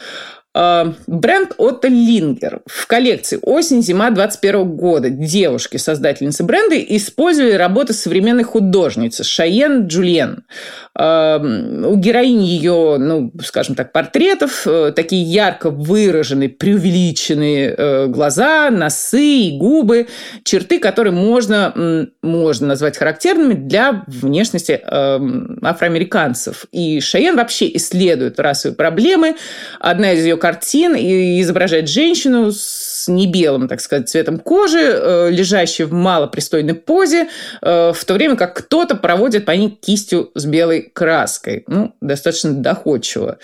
А, 0.58 0.94
бренд 1.06 1.52
Отто 1.58 1.86
Лингер 1.88 2.62
в 2.64 2.86
коллекции 2.86 3.38
осень-зима 3.42 4.10
21 4.10 4.64
года 4.74 5.10
девушки, 5.10 5.76
создательницы 5.76 6.44
бренда, 6.44 6.78
использовали 6.78 7.52
работы 7.52 7.92
современной 7.92 8.44
художницы 8.44 9.22
Шайен 9.22 9.86
Джульен. 9.86 10.44
А, 10.94 11.38
у 11.38 11.96
героини 11.96 12.46
ее, 12.46 12.96
ну, 12.98 13.30
скажем 13.44 13.74
так, 13.74 13.92
портретов 13.92 14.66
э, 14.66 14.92
такие 14.96 15.22
ярко 15.24 15.68
выраженные, 15.68 16.48
преувеличенные 16.48 17.74
э, 17.76 18.06
глаза, 18.06 18.70
носы 18.70 19.22
и 19.22 19.58
губы, 19.58 20.06
черты, 20.42 20.78
которые 20.78 21.12
можно, 21.12 22.06
можно 22.22 22.66
назвать 22.66 22.96
характерными 22.96 23.52
для 23.52 24.04
внешности 24.06 24.72
эм, 24.82 25.58
афроамериканцев. 25.62 26.64
И 26.72 27.00
Шайен 27.00 27.36
вообще 27.36 27.76
исследует 27.76 28.40
расовые 28.40 28.74
проблемы. 28.74 29.36
Одна 29.80 30.12
из 30.12 30.24
ее 30.24 30.38
картин 30.46 30.94
и 30.94 31.40
изображает 31.40 31.88
женщину 31.88 32.52
с 32.52 33.08
небелым, 33.08 33.66
так 33.66 33.80
сказать, 33.80 34.08
цветом 34.08 34.38
кожи, 34.38 34.78
э, 34.78 35.30
лежащей 35.32 35.84
в 35.84 35.92
малопристойной 35.92 36.74
позе, 36.74 37.28
э, 37.62 37.92
в 37.92 38.04
то 38.04 38.14
время 38.14 38.36
как 38.36 38.54
кто-то 38.54 38.94
проводит 38.94 39.44
по 39.44 39.50
ней 39.50 39.70
кистью 39.70 40.30
с 40.36 40.44
белой 40.44 40.82
краской. 40.82 41.64
Ну, 41.66 41.96
достаточно 42.00 42.52
доходчиво. 42.52 43.38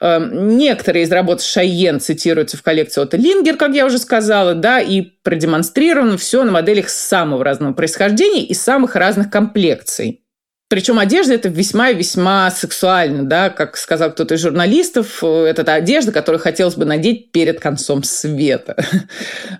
Э, 0.00 0.18
некоторые 0.20 1.04
из 1.04 1.12
работ 1.12 1.42
Шайен 1.42 2.00
цитируются 2.00 2.56
в 2.56 2.62
коллекции 2.62 3.02
от 3.02 3.14
Лингер, 3.14 3.56
как 3.56 3.72
я 3.72 3.86
уже 3.86 3.98
сказала, 3.98 4.54
да, 4.54 4.80
и 4.80 5.02
продемонстрировано 5.02 6.18
все 6.18 6.42
на 6.42 6.50
моделях 6.50 6.88
самого 6.88 7.44
разного 7.44 7.72
происхождения 7.72 8.42
и 8.44 8.52
самых 8.52 8.96
разных 8.96 9.30
комплекций. 9.30 10.22
Причем 10.68 10.98
одежда 10.98 11.32
это 11.32 11.48
весьма 11.48 11.90
и 11.90 11.94
весьма 11.94 12.50
сексуально, 12.50 13.24
да, 13.24 13.48
как 13.48 13.78
сказал 13.78 14.10
кто-то 14.10 14.34
из 14.34 14.42
журналистов, 14.42 15.24
это 15.24 15.64
та 15.64 15.74
одежда, 15.74 16.12
которую 16.12 16.40
хотелось 16.40 16.74
бы 16.74 16.84
надеть 16.84 17.32
перед 17.32 17.58
концом 17.58 18.02
света. 18.02 18.76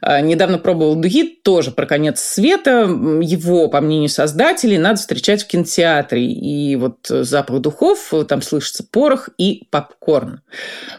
А, 0.01 0.21
недавно 0.21 0.59
пробовал 0.59 0.95
духи 0.97 1.25
тоже 1.25 1.71
про 1.71 1.87
конец 1.87 2.21
света. 2.21 2.83
Его, 3.23 3.69
по 3.69 3.81
мнению 3.81 4.09
создателей, 4.09 4.79
надо 4.79 4.97
встречать 4.99 5.43
в 5.43 5.47
кинотеатре. 5.47 6.25
И 6.25 6.77
вот 6.77 6.99
запах 7.09 7.61
духов, 7.61 8.13
там 8.29 8.43
слышится 8.43 8.85
порох 8.89 9.31
и 9.39 9.65
попкорн. 9.71 10.43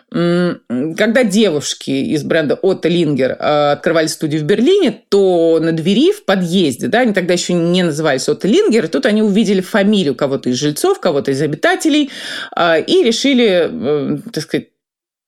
Когда 0.09 1.23
девушки 1.23 1.91
из 1.91 2.23
бренда 2.23 2.55
Отто 2.55 2.89
Лингер 2.89 3.37
а, 3.39 3.73
открывали 3.73 4.07
студию 4.07 4.41
в 4.41 4.45
Берлине, 4.45 5.03
то 5.09 5.59
на 5.61 5.71
двери 5.71 6.11
в 6.11 6.25
подъезде, 6.25 6.87
да, 6.87 6.99
они 6.99 7.13
тогда 7.13 7.33
еще 7.33 7.53
не 7.53 7.83
назывались 7.83 8.27
Отто 8.27 8.47
Лингер, 8.47 8.87
тут 8.87 9.05
они 9.05 9.21
увидели 9.21 9.61
фамилию 9.61 9.98
кого-то 10.15 10.49
из 10.49 10.55
жильцов, 10.55 10.99
кого-то 10.99 11.31
из 11.31 11.41
обитателей, 11.41 12.11
а, 12.55 12.77
и 12.77 13.03
решили, 13.03 13.69
э, 13.69 14.17
так 14.31 14.43
сказать, 14.43 14.69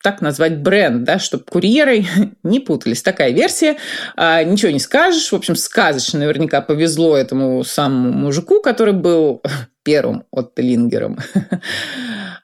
так 0.04 0.22
назвать 0.22 0.58
бренд, 0.58 1.04
да, 1.04 1.20
чтобы 1.20 1.44
курьеры 1.44 2.06
не 2.44 2.60
путались. 2.60 3.02
Такая 3.02 3.32
версия. 3.32 3.78
А, 4.16 4.44
ничего 4.44 4.72
не 4.72 4.80
скажешь. 4.80 5.32
В 5.32 5.36
общем, 5.36 5.56
сказочно 5.56 6.20
наверняка 6.20 6.62
повезло 6.62 7.16
этому 7.16 7.64
самому 7.64 8.12
мужику, 8.12 8.62
который 8.62 8.94
был 8.94 9.42
первым 9.84 10.24
от 10.32 10.58
Лингером. 10.58 11.18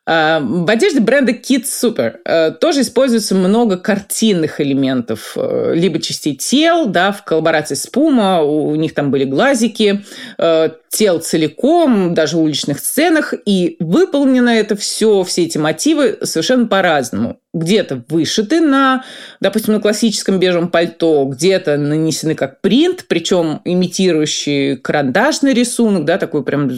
А, 0.10 0.39
в 0.39 0.70
одежде 0.70 1.01
бренда 1.01 1.34
Kids 1.34 1.65
Super 1.65 2.20
э, 2.24 2.51
тоже 2.51 2.79
используется 2.79 3.36
много 3.36 3.75
картинных 3.75 4.62
элементов, 4.62 5.34
э, 5.36 5.74
либо 5.75 6.00
частей 6.00 6.34
тел, 6.34 6.86
да, 6.86 7.12
в 7.12 7.25
коллаборации 7.25 7.75
с 7.75 7.91
Puma, 7.94 8.41
у 8.41 8.74
них 8.75 8.94
там 8.94 9.12
были 9.12 9.25
глазики, 9.25 10.06
э, 10.38 10.70
тел 10.88 11.20
целиком, 11.20 12.13
даже 12.13 12.38
в 12.38 12.41
уличных 12.41 12.79
сценах, 12.79 13.34
и 13.46 13.75
выполнено 13.82 14.48
это 14.48 14.77
все, 14.77 15.24
все 15.24 15.44
эти 15.44 15.58
мотивы 15.58 16.20
совершенно 16.24 16.67
по-разному 16.67 17.41
где-то 17.53 18.03
вышиты 18.10 18.62
на, 18.62 19.03
допустим, 19.39 19.74
на 19.74 19.79
классическом 19.79 20.39
бежевом 20.39 20.70
пальто, 20.70 21.25
где-то 21.25 21.77
нанесены 21.77 22.36
как 22.36 22.62
принт, 22.62 23.06
причем 23.08 23.62
имитирующий 23.65 24.77
карандашный 24.77 25.53
рисунок, 25.53 26.06
да, 26.06 26.17
такой 26.17 26.44
прям 26.44 26.70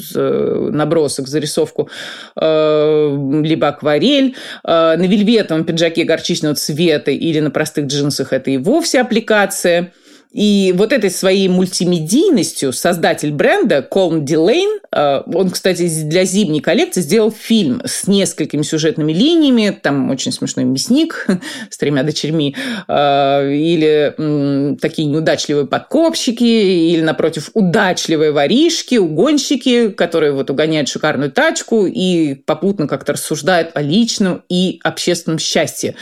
набросок, 0.71 1.27
зарисовку, 1.27 1.89
э, 2.35 3.41
либо 3.43 3.67
акварель. 3.67 4.35
Э, 4.63 4.95
на 4.97 5.03
вельветовом 5.03 5.63
пиджаке 5.63 6.03
горчичного 6.03 6.55
цвета 6.55 7.11
или 7.11 7.39
на 7.39 7.51
простых 7.51 7.85
джинсах 7.85 8.33
это 8.33 8.51
и 8.51 8.57
вовсе 8.57 9.01
аппликация– 9.01 9.93
и 10.31 10.75
вот 10.77 10.93
этой 10.93 11.09
своей 11.09 11.47
мультимедийностью 11.47 12.71
создатель 12.71 13.31
бренда 13.31 13.81
Колм 13.81 14.25
Дилейн, 14.25 14.79
э, 14.91 15.21
он, 15.25 15.49
кстати, 15.49 15.89
для 16.03 16.23
зимней 16.23 16.61
коллекции 16.61 17.01
сделал 17.01 17.31
фильм 17.31 17.81
с 17.83 18.05
несколькими 18.05 18.61
сюжетными 18.61 19.11
линиями, 19.11 19.75
там 19.81 20.11
очень 20.11 20.31
смешной 20.31 20.65
мясник 20.65 21.25
с 21.71 21.77
тремя 21.79 22.03
дочерьми, 22.03 22.55
э, 22.87 23.53
или 23.53 24.75
такие 24.79 25.07
неудачливые 25.07 25.65
подкопщики, 25.65 26.43
или, 26.43 27.01
напротив, 27.01 27.49
удачливые 27.55 28.31
воришки, 28.31 28.97
угонщики, 28.97 29.89
которые 29.89 30.31
вот 30.31 30.51
угоняют 30.51 30.89
шикарную 30.89 31.31
тачку 31.31 31.87
и 31.87 32.35
попутно 32.35 32.87
как-то 32.87 33.13
рассуждают 33.13 33.71
о 33.73 33.81
личном 33.81 34.43
и 34.47 34.79
общественном 34.83 35.39
счастье. 35.39 35.95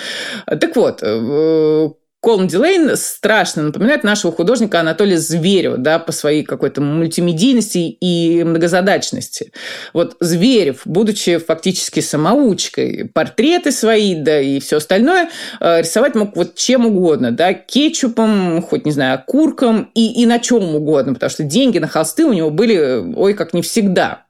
Так 0.46 0.75
вот, 0.75 1.00
э, 1.01 1.89
Колм 2.20 2.48
Дилейн 2.48 2.98
страшно 2.98 3.64
напоминает 3.64 4.04
нашего 4.04 4.34
художника 4.34 4.80
Анатолия 4.80 5.18
Зверева, 5.18 5.78
да, 5.78 6.00
по 6.00 6.12
своей 6.12 6.44
какой-то 6.44 6.82
мультимедийности 6.82 7.78
и 7.78 8.44
многозадачности. 8.44 9.54
Вот 9.94 10.18
Зверев, 10.20 10.82
будучи 10.86 11.38
фактически 11.38 12.00
самоучкой, 12.00 13.10
портреты 13.14 13.72
свои, 13.72 14.16
да 14.16 14.42
и 14.42 14.60
все 14.60 14.78
остальное, 14.78 15.30
э, 15.60 15.82
рисовать 15.82 16.16
мог 16.16 16.36
вот 16.36 16.56
чем 16.56 16.88
угодно, 16.88 17.32
да, 17.32 17.54
кетчупом, 17.54 18.64
хоть, 18.64 18.86
не 18.86 18.92
знаю, 18.92 19.16
окурком 19.16 19.92
и, 19.94 20.22
и 20.22 20.26
на 20.26 20.40
чем 20.40 20.76
угодно, 20.76 21.14
потому 21.14 21.30
что 21.30 21.44
деньги 21.44 21.78
на 21.78 21.88
холсты 21.88 22.26
у 22.26 22.34
него 22.34 22.50
были, 22.50 23.14
ой, 23.16 23.36
как 23.36 23.54
не 23.54 23.62
всегда. 23.62 24.26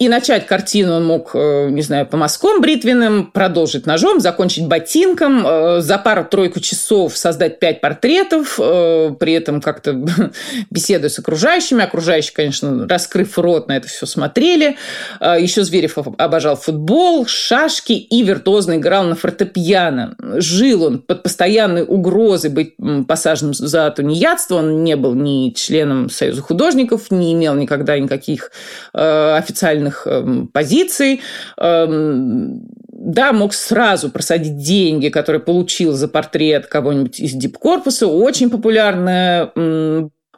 И 0.00 0.08
начать 0.08 0.46
картину 0.46 0.94
он 0.94 1.04
мог, 1.04 1.32
э, 1.34 1.70
не 1.70 1.82
знаю, 1.82 2.06
по 2.06 2.16
мазкам 2.16 2.60
бритвенным, 2.60 3.32
продолжить 3.32 3.84
ножом, 3.84 4.20
закончить 4.20 4.68
ботинком, 4.68 5.44
э, 5.44 5.80
за 5.80 5.98
пару-тройку 5.98 6.60
часов 6.60 7.16
создать 7.16 7.58
пять 7.58 7.80
портретов, 7.80 8.60
э, 8.62 9.10
при 9.18 9.32
этом 9.32 9.60
как-то 9.60 9.94
беседуя 10.70 11.10
с 11.10 11.18
окружающими. 11.18 11.82
Окружающие, 11.82 12.32
конечно, 12.32 12.86
раскрыв 12.86 13.36
рот, 13.40 13.66
на 13.66 13.76
это 13.76 13.88
все 13.88 14.06
смотрели. 14.06 14.76
Еще 15.20 15.64
Зверев 15.64 15.98
обожал 16.16 16.54
футбол, 16.54 17.26
шашки 17.26 17.92
и 17.92 18.22
виртуозно 18.22 18.76
играл 18.76 19.02
на 19.02 19.16
фортепиано. 19.16 20.14
Жил 20.36 20.84
он 20.84 20.98
под 21.00 21.24
постоянной 21.24 21.82
угрозой 21.82 22.50
быть 22.50 22.76
посаженным 23.08 23.52
за 23.52 23.90
тунеядство. 23.90 24.58
Он 24.58 24.84
не 24.84 24.94
был 24.94 25.14
ни 25.14 25.50
членом 25.50 26.08
Союза 26.08 26.40
художников, 26.40 27.10
не 27.10 27.32
имел 27.32 27.56
никогда 27.56 27.98
никаких 27.98 28.52
официальных 28.92 29.87
определенных 29.88 30.06
эм, 30.06 30.48
позиций, 30.48 31.20
эм, 31.56 32.60
да, 32.92 33.32
мог 33.32 33.54
сразу 33.54 34.10
просадить 34.10 34.58
деньги, 34.58 35.08
которые 35.08 35.40
получил 35.40 35.92
за 35.92 36.08
портрет 36.08 36.66
кого-нибудь 36.66 37.20
из 37.20 37.32
дипкорпуса. 37.32 38.06
Очень 38.06 38.50
популярная 38.50 39.52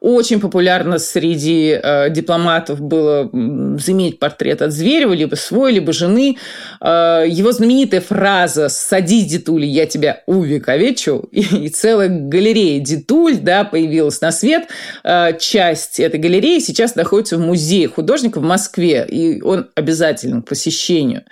очень 0.01 0.41
популярно 0.41 0.99
среди 0.99 1.79
э, 1.81 2.09
дипломатов 2.11 2.81
было 2.81 3.31
заиметь 3.79 4.19
портрет 4.19 4.63
от 4.63 4.73
Зверева, 4.73 5.13
либо 5.13 5.35
свой, 5.35 5.73
либо 5.73 5.93
жены. 5.93 6.39
Э, 6.81 7.25
его 7.29 7.53
знаменитая 7.53 8.01
фраза 8.01 8.71
«Садись, 8.71 9.27
дедуль, 9.27 9.67
я 9.67 9.85
тебя 9.85 10.23
увековечу», 10.25 11.29
и, 11.33 11.41
и 11.67 11.69
целая 11.69 12.09
галерея 12.09 12.81
дедуль 12.81 13.37
да, 13.37 13.65
появилась 13.65 14.23
на 14.23 14.33
свет. 14.33 14.69
Э, 15.05 15.37
часть 15.39 16.01
этой 16.01 16.19
галереи 16.19 16.61
сейчас 16.61 16.95
находится 16.95 17.37
в 17.37 17.41
музее 17.41 17.87
художника 17.89 18.41
в 18.41 18.45
Москве, 18.45 19.07
и 19.07 19.43
он 19.43 19.69
обязателен 19.75 20.41
к 20.41 20.49
посещению. 20.49 21.25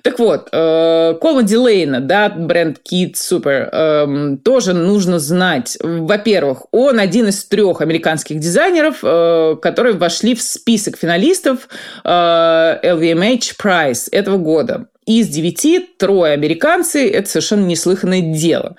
Так 0.00 0.18
вот, 0.18 0.48
э, 0.50 1.14
Кола 1.20 1.42
Дилейна, 1.42 2.00
да, 2.00 2.30
бренд 2.30 2.78
Kid 2.90 3.14
Super, 3.14 3.68
э, 3.70 4.36
тоже 4.42 4.72
нужно 4.72 5.18
знать. 5.18 5.76
Во-первых, 5.82 6.64
он 6.70 6.98
один 6.98 7.28
из 7.28 7.44
трех 7.44 7.82
американских 7.82 8.13
американских 8.14 8.38
дизайнеров, 8.38 8.98
э, 9.02 9.56
которые 9.60 9.94
вошли 9.96 10.34
в 10.34 10.42
список 10.42 10.96
финалистов 10.96 11.68
LVMH 12.04 12.82
э, 12.82 13.62
Prize 13.62 14.08
этого 14.12 14.36
года 14.36 14.86
из 15.06 15.28
девяти 15.28 15.80
трое 15.98 16.32
американцы– 16.32 17.10
это 17.10 17.28
совершенно 17.28 17.66
неслыханное 17.66 18.20
дело. 18.20 18.76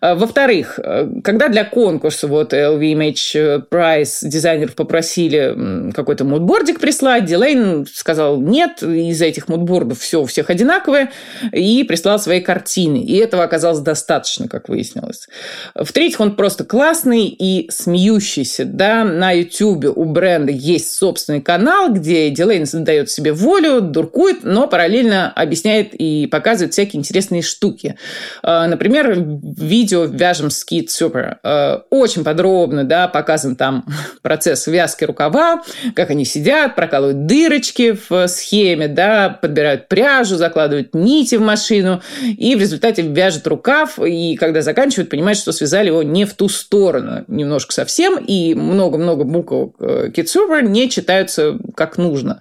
А, 0.00 0.14
во-вторых, 0.14 0.80
э, 0.82 1.08
когда 1.22 1.48
для 1.48 1.64
конкурса 1.64 2.26
вот 2.28 2.54
LVMH 2.54 3.68
Prize 3.70 4.18
дизайнеров 4.22 4.74
попросили 4.74 5.92
какой-то 5.92 6.24
мудбордик 6.24 6.80
прислать, 6.80 7.26
Дилейн 7.26 7.86
сказал 7.92 8.40
нет, 8.40 8.82
из 8.82 9.20
этих 9.20 9.48
мудбордов 9.48 10.00
все 10.00 10.22
у 10.22 10.24
всех 10.24 10.48
одинаковое, 10.48 11.10
и 11.52 11.84
прислал 11.84 12.18
свои 12.18 12.40
картины. 12.40 13.02
И 13.02 13.16
этого 13.16 13.42
оказалось 13.42 13.80
достаточно, 13.80 14.48
как 14.48 14.68
выяснилось. 14.68 15.28
В-третьих, 15.74 16.20
он 16.20 16.36
просто 16.36 16.64
классный 16.64 17.26
и 17.26 17.68
смеющийся. 17.70 18.64
Да? 18.64 19.04
На 19.04 19.32
YouTube 19.32 19.96
у 19.96 20.04
бренда 20.04 20.52
есть 20.52 20.94
собственный 20.94 21.42
канал, 21.42 21.92
где 21.92 22.30
Дилейн 22.30 22.64
задает 22.64 23.10
себе 23.10 23.32
волю, 23.32 23.80
дуркует, 23.80 24.42
но 24.42 24.68
параллельно 24.68 25.30
объясняет 25.32 25.65
объясняет 25.66 25.94
и 25.94 26.26
показывает 26.26 26.72
всякие 26.72 27.00
интересные 27.00 27.42
штуки. 27.42 27.96
А, 28.42 28.66
например, 28.66 29.14
видео 29.16 30.04
«Вяжем 30.04 30.50
скит 30.50 30.90
супер». 30.90 31.38
А, 31.42 31.82
очень 31.90 32.24
подробно 32.24 32.84
да, 32.84 33.08
показан 33.08 33.56
там 33.56 33.84
процесс 34.22 34.66
вязки 34.66 35.04
рукава, 35.04 35.62
как 35.94 36.10
они 36.10 36.24
сидят, 36.24 36.76
прокалывают 36.76 37.26
дырочки 37.26 37.98
в 38.08 38.28
схеме, 38.28 38.88
да, 38.88 39.28
подбирают 39.28 39.88
пряжу, 39.88 40.36
закладывают 40.36 40.94
нити 40.94 41.36
в 41.36 41.40
машину, 41.40 42.02
и 42.22 42.54
в 42.54 42.60
результате 42.60 43.02
вяжут 43.02 43.46
рукав, 43.46 43.98
и 43.98 44.36
когда 44.36 44.62
заканчивают, 44.62 45.10
понимают, 45.10 45.38
что 45.38 45.52
связали 45.52 45.88
его 45.88 46.02
не 46.02 46.24
в 46.24 46.34
ту 46.34 46.48
сторону, 46.48 47.24
немножко 47.28 47.72
совсем, 47.72 48.18
и 48.18 48.54
много-много 48.54 49.24
букв 49.24 49.76
Китсупер 50.14 50.62
не 50.62 50.88
читаются 50.88 51.58
как 51.74 51.98
нужно. 51.98 52.40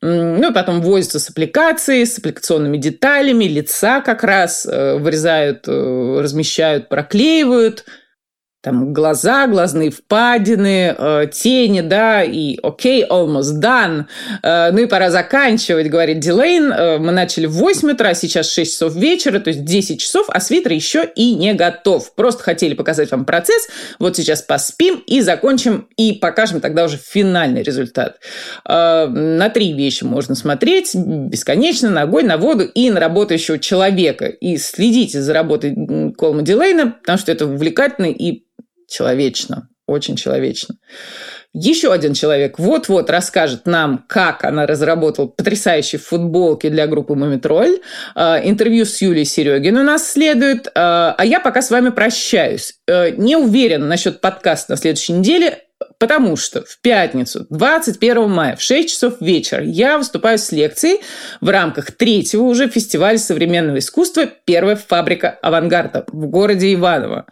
Ну, 0.00 0.50
и 0.50 0.54
потом 0.54 0.80
возятся 0.80 1.18
с 1.18 1.30
аппликацией, 1.30 2.06
с 2.06 2.18
аппликационной 2.18 2.59
декорационными 2.60 2.76
деталями, 2.76 3.44
лица 3.44 4.00
как 4.00 4.22
раз 4.22 4.66
э, 4.66 4.96
вырезают, 4.98 5.66
э, 5.66 6.20
размещают, 6.20 6.88
проклеивают 6.88 7.84
там 8.62 8.92
глаза, 8.92 9.46
глазные 9.46 9.90
впадины, 9.90 10.94
э, 10.96 11.26
тени, 11.32 11.80
да, 11.80 12.22
и 12.22 12.58
окей, 12.62 13.02
okay, 13.04 13.08
almost 13.08 13.60
done. 13.60 14.04
Э, 14.42 14.70
ну 14.70 14.80
и 14.80 14.86
пора 14.86 15.10
заканчивать, 15.10 15.88
говорит 15.88 16.20
Дилейн. 16.20 16.70
Э, 16.70 16.98
мы 16.98 17.10
начали 17.12 17.46
в 17.46 17.52
8 17.52 17.92
утра, 17.92 18.12
сейчас 18.12 18.52
6 18.52 18.72
часов 18.72 18.94
вечера, 18.94 19.40
то 19.40 19.48
есть 19.48 19.64
10 19.64 19.98
часов, 19.98 20.26
а 20.28 20.40
свитер 20.40 20.72
еще 20.72 21.08
и 21.14 21.34
не 21.34 21.54
готов. 21.54 22.14
Просто 22.14 22.42
хотели 22.42 22.74
показать 22.74 23.10
вам 23.10 23.24
процесс. 23.24 23.66
Вот 23.98 24.16
сейчас 24.16 24.42
поспим 24.42 25.02
и 25.06 25.22
закончим, 25.22 25.88
и 25.96 26.12
покажем 26.12 26.60
тогда 26.60 26.84
уже 26.84 26.98
финальный 26.98 27.62
результат. 27.62 28.18
Э, 28.68 29.06
на 29.06 29.48
три 29.48 29.72
вещи 29.72 30.04
можно 30.04 30.34
смотреть 30.34 30.94
бесконечно, 30.94 31.88
на 31.88 32.02
огонь, 32.02 32.26
на 32.26 32.36
воду 32.36 32.64
и 32.64 32.90
на 32.90 33.00
работающего 33.00 33.58
человека. 33.58 34.26
И 34.26 34.58
следите 34.58 35.22
за 35.22 35.32
работой 35.32 36.12
Колма 36.16 36.42
Дилейна, 36.42 36.90
потому 37.00 37.16
что 37.16 37.32
это 37.32 37.46
увлекательно 37.46 38.06
и 38.06 38.44
человечно, 38.90 39.68
очень 39.86 40.16
человечно. 40.16 40.74
Еще 41.52 41.92
один 41.92 42.14
человек 42.14 42.58
вот-вот 42.58 43.10
расскажет 43.10 43.66
нам, 43.66 44.04
как 44.08 44.44
она 44.44 44.66
разработала 44.66 45.26
потрясающие 45.26 45.98
футболки 45.98 46.68
для 46.68 46.86
группы 46.86 47.14
«Мумитроль». 47.14 47.80
А, 48.14 48.38
интервью 48.38 48.84
с 48.84 49.00
Юлией 49.02 49.24
Серегин 49.24 49.76
у 49.78 49.82
нас 49.82 50.08
следует. 50.08 50.68
А, 50.76 51.14
а 51.18 51.24
я 51.24 51.40
пока 51.40 51.60
с 51.60 51.70
вами 51.70 51.88
прощаюсь. 51.88 52.74
Э, 52.86 53.10
не 53.10 53.36
уверен 53.36 53.88
насчет 53.88 54.20
подкаста 54.20 54.72
на 54.72 54.76
следующей 54.76 55.14
неделе 55.14 55.64
Потому 55.98 56.36
что 56.36 56.62
в 56.62 56.78
пятницу, 56.82 57.46
21 57.48 58.28
мая, 58.28 58.56
в 58.56 58.62
6 58.62 58.88
часов 58.88 59.20
вечера 59.20 59.64
я 59.64 59.98
выступаю 59.98 60.38
с 60.38 60.52
лекцией 60.52 61.00
в 61.40 61.48
рамках 61.48 61.92
третьего 61.92 62.42
уже 62.42 62.68
фестиваля 62.68 63.18
современного 63.18 63.78
искусства 63.78 64.26
«Первая 64.44 64.76
фабрика 64.76 65.38
авангарда» 65.42 66.04
в 66.08 66.26
городе 66.26 66.72
Иваново 66.74 67.26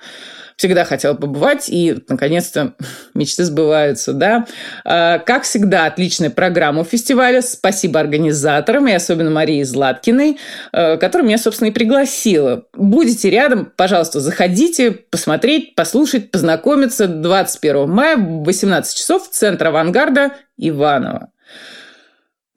всегда 0.58 0.84
хотела 0.84 1.14
побывать, 1.14 1.68
и, 1.68 1.96
наконец-то, 2.08 2.74
мечты 3.14 3.44
сбываются, 3.44 4.12
да. 4.12 4.46
А, 4.84 5.18
как 5.18 5.44
всегда, 5.44 5.86
отличная 5.86 6.30
программа 6.30 6.82
у 6.82 6.84
фестиваля. 6.84 7.40
Спасибо 7.40 8.00
организаторам, 8.00 8.88
и 8.88 8.92
особенно 8.92 9.30
Марии 9.30 9.62
Златкиной, 9.62 10.38
а, 10.72 10.96
которая 10.96 11.26
меня, 11.26 11.38
собственно, 11.38 11.68
и 11.68 11.72
пригласила. 11.72 12.64
Будете 12.74 13.30
рядом, 13.30 13.72
пожалуйста, 13.76 14.18
заходите, 14.20 14.90
посмотреть, 14.90 15.76
послушать, 15.76 16.32
познакомиться 16.32 17.06
21 17.06 17.88
мая 17.88 18.16
в 18.16 18.42
18 18.42 18.98
часов 18.98 19.28
в 19.28 19.30
Центр 19.30 19.68
авангарда 19.68 20.32
Иваново. 20.56 21.30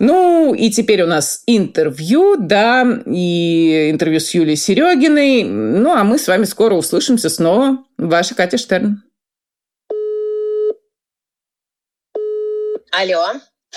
Ну, 0.04 0.56
и 0.56 0.72
теперь 0.72 1.04
у 1.04 1.06
нас 1.06 1.44
интервью, 1.46 2.36
да, 2.36 3.04
и 3.06 3.92
интервью 3.92 4.20
с 4.20 4.34
Юлией 4.34 4.56
Серегиной. 4.56 5.44
Ну, 5.44 5.92
а 5.92 6.04
мы 6.04 6.18
с 6.18 6.28
вами 6.28 6.46
скоро 6.46 6.74
услышимся 6.74 7.30
снова. 7.30 7.86
Ваша 8.00 8.34
Катя 8.34 8.58
Штерн. 8.58 9.04
Алло. 12.92 13.28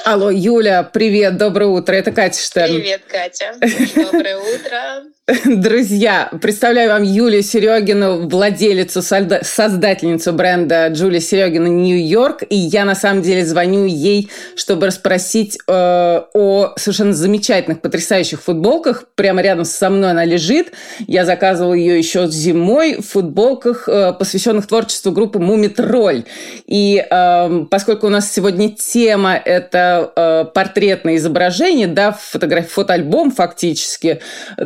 Алло, 0.07 0.31
Юля, 0.31 0.83
привет, 0.83 1.37
доброе 1.37 1.67
утро. 1.67 1.93
Это 1.93 2.11
Катя 2.11 2.41
Штерн. 2.41 2.75
Привет, 2.75 3.03
Катя. 3.07 3.57
Доброе 3.95 4.39
утро. 4.39 5.05
Друзья, 5.47 6.29
представляю 6.43 6.91
вам 6.91 7.03
Юлию 7.03 7.43
Серегину, 7.43 8.29
владелицу, 8.29 9.01
создательницу 9.01 10.35
бренда 10.35 10.89
Джулия 10.89 11.21
Серегина 11.21 11.67
Нью-Йорк. 11.67 12.43
И 12.51 12.57
я 12.57 12.85
на 12.85 12.95
самом 12.95 13.23
деле 13.23 13.43
звоню 13.47 13.87
ей, 13.87 14.29
чтобы 14.55 14.89
расспросить 14.89 15.57
э, 15.67 16.21
о 16.35 16.75
совершенно 16.77 17.15
замечательных, 17.15 17.81
потрясающих 17.81 18.43
футболках. 18.43 19.05
Прямо 19.15 19.41
рядом 19.41 19.65
со 19.65 19.89
мной 19.89 20.11
она 20.11 20.27
лежит. 20.27 20.75
Я 21.07 21.25
заказывала 21.25 21.73
ее 21.73 21.97
еще 21.97 22.27
зимой 22.27 22.97
в 22.97 23.09
футболках, 23.09 23.89
э, 23.89 24.13
посвященных 24.13 24.67
творчеству 24.67 25.11
группы 25.11 25.39
Мумитроль. 25.39 26.25
И 26.67 27.03
э, 27.03 27.65
поскольку 27.71 28.09
у 28.09 28.11
нас 28.11 28.31
сегодня 28.31 28.69
тема 28.69 29.37
это 29.43 30.13
э, 30.15 30.45
портретное 30.53 31.17
изображение, 31.17 31.87
да, 31.87 32.13
фотограф, 32.13 32.69
фотоальбом 32.69 33.31
фактически, 33.31 34.21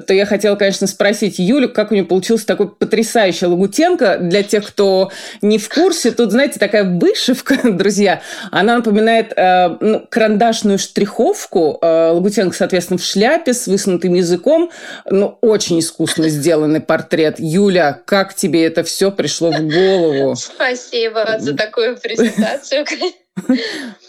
то 0.05 0.13
я 0.13 0.27
хотела 0.27 0.48
хотела, 0.49 0.57
конечно, 0.57 0.87
спросить 0.87 1.39
Юлю, 1.39 1.69
как 1.69 1.91
у 1.91 1.95
нее 1.95 2.05
получился 2.05 2.47
такой 2.47 2.71
потрясающий 2.71 3.47
лагутенко. 3.47 4.19
Для 4.19 4.43
тех, 4.43 4.67
кто 4.67 5.11
не 5.43 5.59
в 5.59 5.69
курсе, 5.69 6.11
тут, 6.11 6.31
знаете, 6.31 6.59
такая 6.59 6.85
вышивка, 6.85 7.59
друзья, 7.71 8.23
она 8.51 8.77
напоминает 8.77 9.33
э, 9.37 9.77
ну, 9.81 10.07
карандашную 10.09 10.79
штриховку. 10.79 11.79
Э, 11.83 12.13
лагутенко, 12.13 12.57
соответственно, 12.57 12.99
в 12.99 13.05
шляпе 13.05 13.53
с 13.53 13.67
высунутым 13.67 14.15
языком. 14.15 14.71
Ну, 15.11 15.37
очень 15.43 15.81
искусно 15.81 16.29
сделанный 16.31 16.81
портрет. 16.81 17.37
Юля, 17.39 18.01
как 18.07 18.35
тебе 18.35 18.65
это 18.65 18.83
все 18.85 19.11
пришло 19.11 19.51
в 19.51 19.61
голову? 19.61 20.35
Спасибо 20.35 21.37
за 21.39 21.55
такую 21.55 21.99
презентацию. 21.99 22.87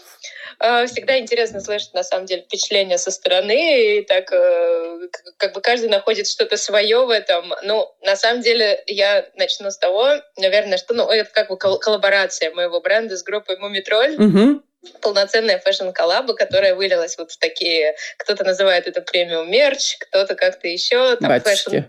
А, 0.60 0.86
всегда 0.88 1.18
интересно 1.18 1.62
слышать, 1.62 1.94
на 1.94 2.04
самом 2.04 2.26
деле, 2.26 2.42
впечатления 2.42 2.98
со 2.98 3.12
стороны, 3.12 4.00
и 4.00 4.02
так 4.02 4.32
э, 4.32 5.08
как 5.38 5.54
бы 5.54 5.62
каждый 5.62 5.90
находит 5.90 6.28
что-то 6.28 6.58
свое 6.58 7.06
в 7.06 7.10
этом. 7.10 7.54
Ну, 7.64 7.90
на 8.02 8.18
самом 8.18 8.42
деле, 8.42 8.84
я 8.86 9.26
начну 9.36 9.72
с 9.72 9.78
того, 9.78 10.16
наверное, 10.38 10.78
что, 10.78 10.94
ну, 10.94 11.10
это 11.10 11.32
как 11.32 11.50
бы 11.50 11.58
коллаборация 11.58 12.52
моего 12.52 12.82
бренда 12.82 13.16
с 13.16 13.24
группой 13.24 13.58
Мумий 13.58 13.82
Тролль. 13.82 14.16
Угу 14.16 14.64
полноценная 15.02 15.60
fashion-коллаба, 15.60 16.34
которая 16.36 16.74
вылилась 16.74 17.18
вот 17.18 17.32
в 17.32 17.38
такие, 17.38 17.96
кто-то 18.18 18.46
называет 18.46 18.88
это 18.88 19.02
премиум 19.02 19.52
мерч, 19.52 19.98
кто-то 20.00 20.36
как-то 20.36 20.68
еще, 20.68 21.18
там 21.18 21.40
fashion, 21.42 21.80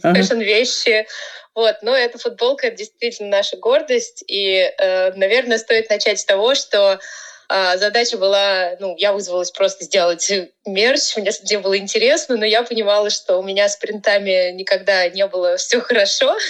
фэшн-вещи. 0.00 1.06
Вот, 1.54 1.76
но 1.82 1.94
эта 1.94 2.18
футболка 2.18 2.70
действительно 2.70 3.28
наша 3.28 3.56
гордость, 3.56 4.24
и, 4.26 4.72
э, 4.78 5.12
наверное, 5.16 5.58
стоит 5.58 5.90
начать 5.90 6.20
с 6.20 6.24
того, 6.24 6.54
что 6.54 6.98
а, 7.50 7.76
задача 7.78 8.16
была, 8.16 8.76
ну, 8.78 8.94
я 8.96 9.12
вызвалась 9.12 9.50
просто 9.50 9.84
сделать 9.84 10.30
мерч, 10.66 11.16
мне, 11.16 11.30
мне 11.42 11.58
было 11.58 11.78
интересно, 11.78 12.36
но 12.36 12.44
я 12.44 12.62
понимала, 12.62 13.08
что 13.08 13.38
у 13.38 13.42
меня 13.42 13.68
с 13.68 13.76
принтами 13.76 14.50
никогда 14.52 15.08
не 15.08 15.26
было 15.26 15.56
все 15.58 15.80
хорошо. 15.80 16.36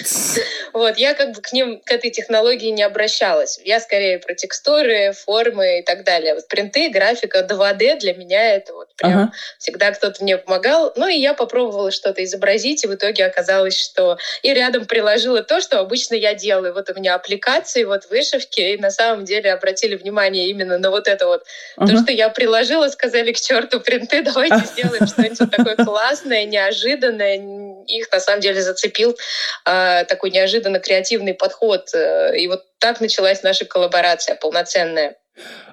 Вот, 0.73 0.97
я 0.97 1.13
как 1.13 1.33
бы 1.33 1.41
к 1.41 1.51
ним, 1.51 1.81
к 1.81 1.91
этой 1.91 2.11
технологии 2.11 2.69
не 2.69 2.83
обращалась. 2.83 3.59
Я 3.65 3.81
скорее 3.81 4.19
про 4.19 4.33
текстуры, 4.33 5.11
формы 5.11 5.79
и 5.79 5.83
так 5.83 6.05
далее. 6.05 6.33
Вот 6.33 6.47
принты, 6.47 6.89
графика, 6.89 7.39
2D 7.39 7.99
для 7.99 8.13
меня 8.13 8.55
это 8.55 8.73
вот 8.73 8.87
прям 8.95 9.11
ага. 9.11 9.31
всегда 9.59 9.91
кто-то 9.91 10.23
мне 10.23 10.37
помогал. 10.37 10.93
Ну 10.95 11.09
и 11.09 11.17
я 11.17 11.33
попробовала 11.33 11.91
что-то 11.91 12.23
изобразить, 12.23 12.85
и 12.85 12.87
в 12.87 12.95
итоге 12.95 13.25
оказалось, 13.25 13.77
что 13.77 14.17
и 14.43 14.53
рядом 14.53 14.85
приложила 14.85 15.43
то, 15.43 15.59
что 15.59 15.79
обычно 15.79 16.15
я 16.15 16.35
делаю. 16.35 16.73
Вот 16.73 16.89
у 16.89 16.93
меня 16.93 17.15
аппликации, 17.15 17.83
вот 17.83 18.09
вышивки, 18.09 18.61
и 18.61 18.77
на 18.77 18.91
самом 18.91 19.25
деле 19.25 19.51
обратили 19.51 19.95
внимание 19.95 20.47
именно 20.47 20.77
на 20.77 20.89
вот 20.89 21.09
это 21.09 21.27
вот. 21.27 21.43
Ага. 21.75 21.91
То, 21.91 22.01
что 22.01 22.11
я 22.13 22.29
приложила, 22.29 22.87
сказали 22.87 23.33
к 23.33 23.39
черту 23.41 23.81
принт 23.81 24.00
ты 24.07 24.21
давайте 24.23 24.59
сделаем 24.65 25.07
что-нибудь 25.07 25.51
такое 25.51 25.75
классное, 25.75 26.45
неожиданное. 26.45 27.83
Их 27.87 28.11
на 28.11 28.19
самом 28.19 28.41
деле 28.41 28.61
зацепил 28.61 29.17
э, 29.65 30.05
такой 30.05 30.31
неожиданно 30.31 30.79
креативный 30.79 31.33
подход. 31.33 31.89
Э, 31.93 32.37
и 32.37 32.47
вот 32.47 32.63
так 32.79 33.01
началась 33.01 33.43
наша 33.43 33.65
коллаборация 33.65 34.35
полноценная. 34.35 35.17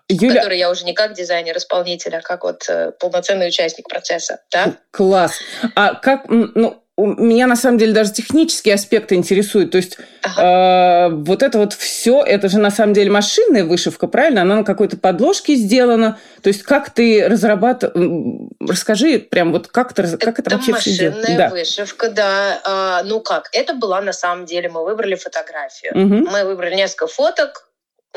Юля... 0.09 0.37
который 0.37 0.59
я 0.59 0.71
уже 0.71 0.85
не 0.85 0.95
как 0.95 1.13
дизайнер-исполнитель, 1.13 2.17
а 2.17 2.23
как 2.23 2.45
вот 2.45 2.65
э, 2.69 2.93
полноценный 2.99 3.49
участник 3.49 3.89
процесса. 3.89 4.41
Да? 4.51 4.75
Класс. 4.91 5.39
А 5.75 5.95
как, 5.95 6.23
ну, 6.29 6.83
меня 7.07 7.47
на 7.47 7.55
самом 7.55 7.79
деле 7.79 7.93
даже 7.93 8.13
технические 8.13 8.75
аспекты 8.75 9.15
интересуют. 9.15 9.71
То 9.71 9.79
есть 9.79 9.99
ага. 10.23 11.07
э, 11.07 11.15
вот 11.15 11.43
это 11.45 11.59
вот 11.59 11.73
все, 11.73 12.25
это 12.25 12.49
же 12.49 12.59
на 12.59 12.71
самом 12.71 12.93
деле 12.93 13.11
машинная 13.11 13.65
вышивка, 13.65 14.09
правильно? 14.09 14.43
Она 14.43 14.57
на 14.57 14.65
какой-то 14.65 14.97
подложке 14.97 15.55
сделана. 15.55 16.19
То 16.43 16.49
есть 16.49 16.65
как 16.65 16.91
ты 16.91 17.29
разрабатываешь... 17.29 18.51
Расскажи 18.61 19.21
прям 19.21 19.53
вот 19.53 19.69
как, 19.69 19.93
ты, 19.93 20.03
как 20.17 20.41
это, 20.41 20.51
это 20.51 20.57
вообще 20.57 20.75
все 20.75 20.91
делается. 20.93 21.21
машинная 21.21 21.51
вышивка, 21.51 22.11
да. 22.11 22.61
А, 22.65 23.03
ну 23.05 23.21
как, 23.21 23.49
это 23.53 23.75
была 23.75 24.01
на 24.01 24.13
самом 24.13 24.45
деле, 24.45 24.69
мы 24.69 24.85
выбрали 24.85 25.15
фотографию. 25.15 25.93
Угу. 25.93 26.31
Мы 26.31 26.45
выбрали 26.45 26.75
несколько 26.75 27.07
фоток, 27.07 27.69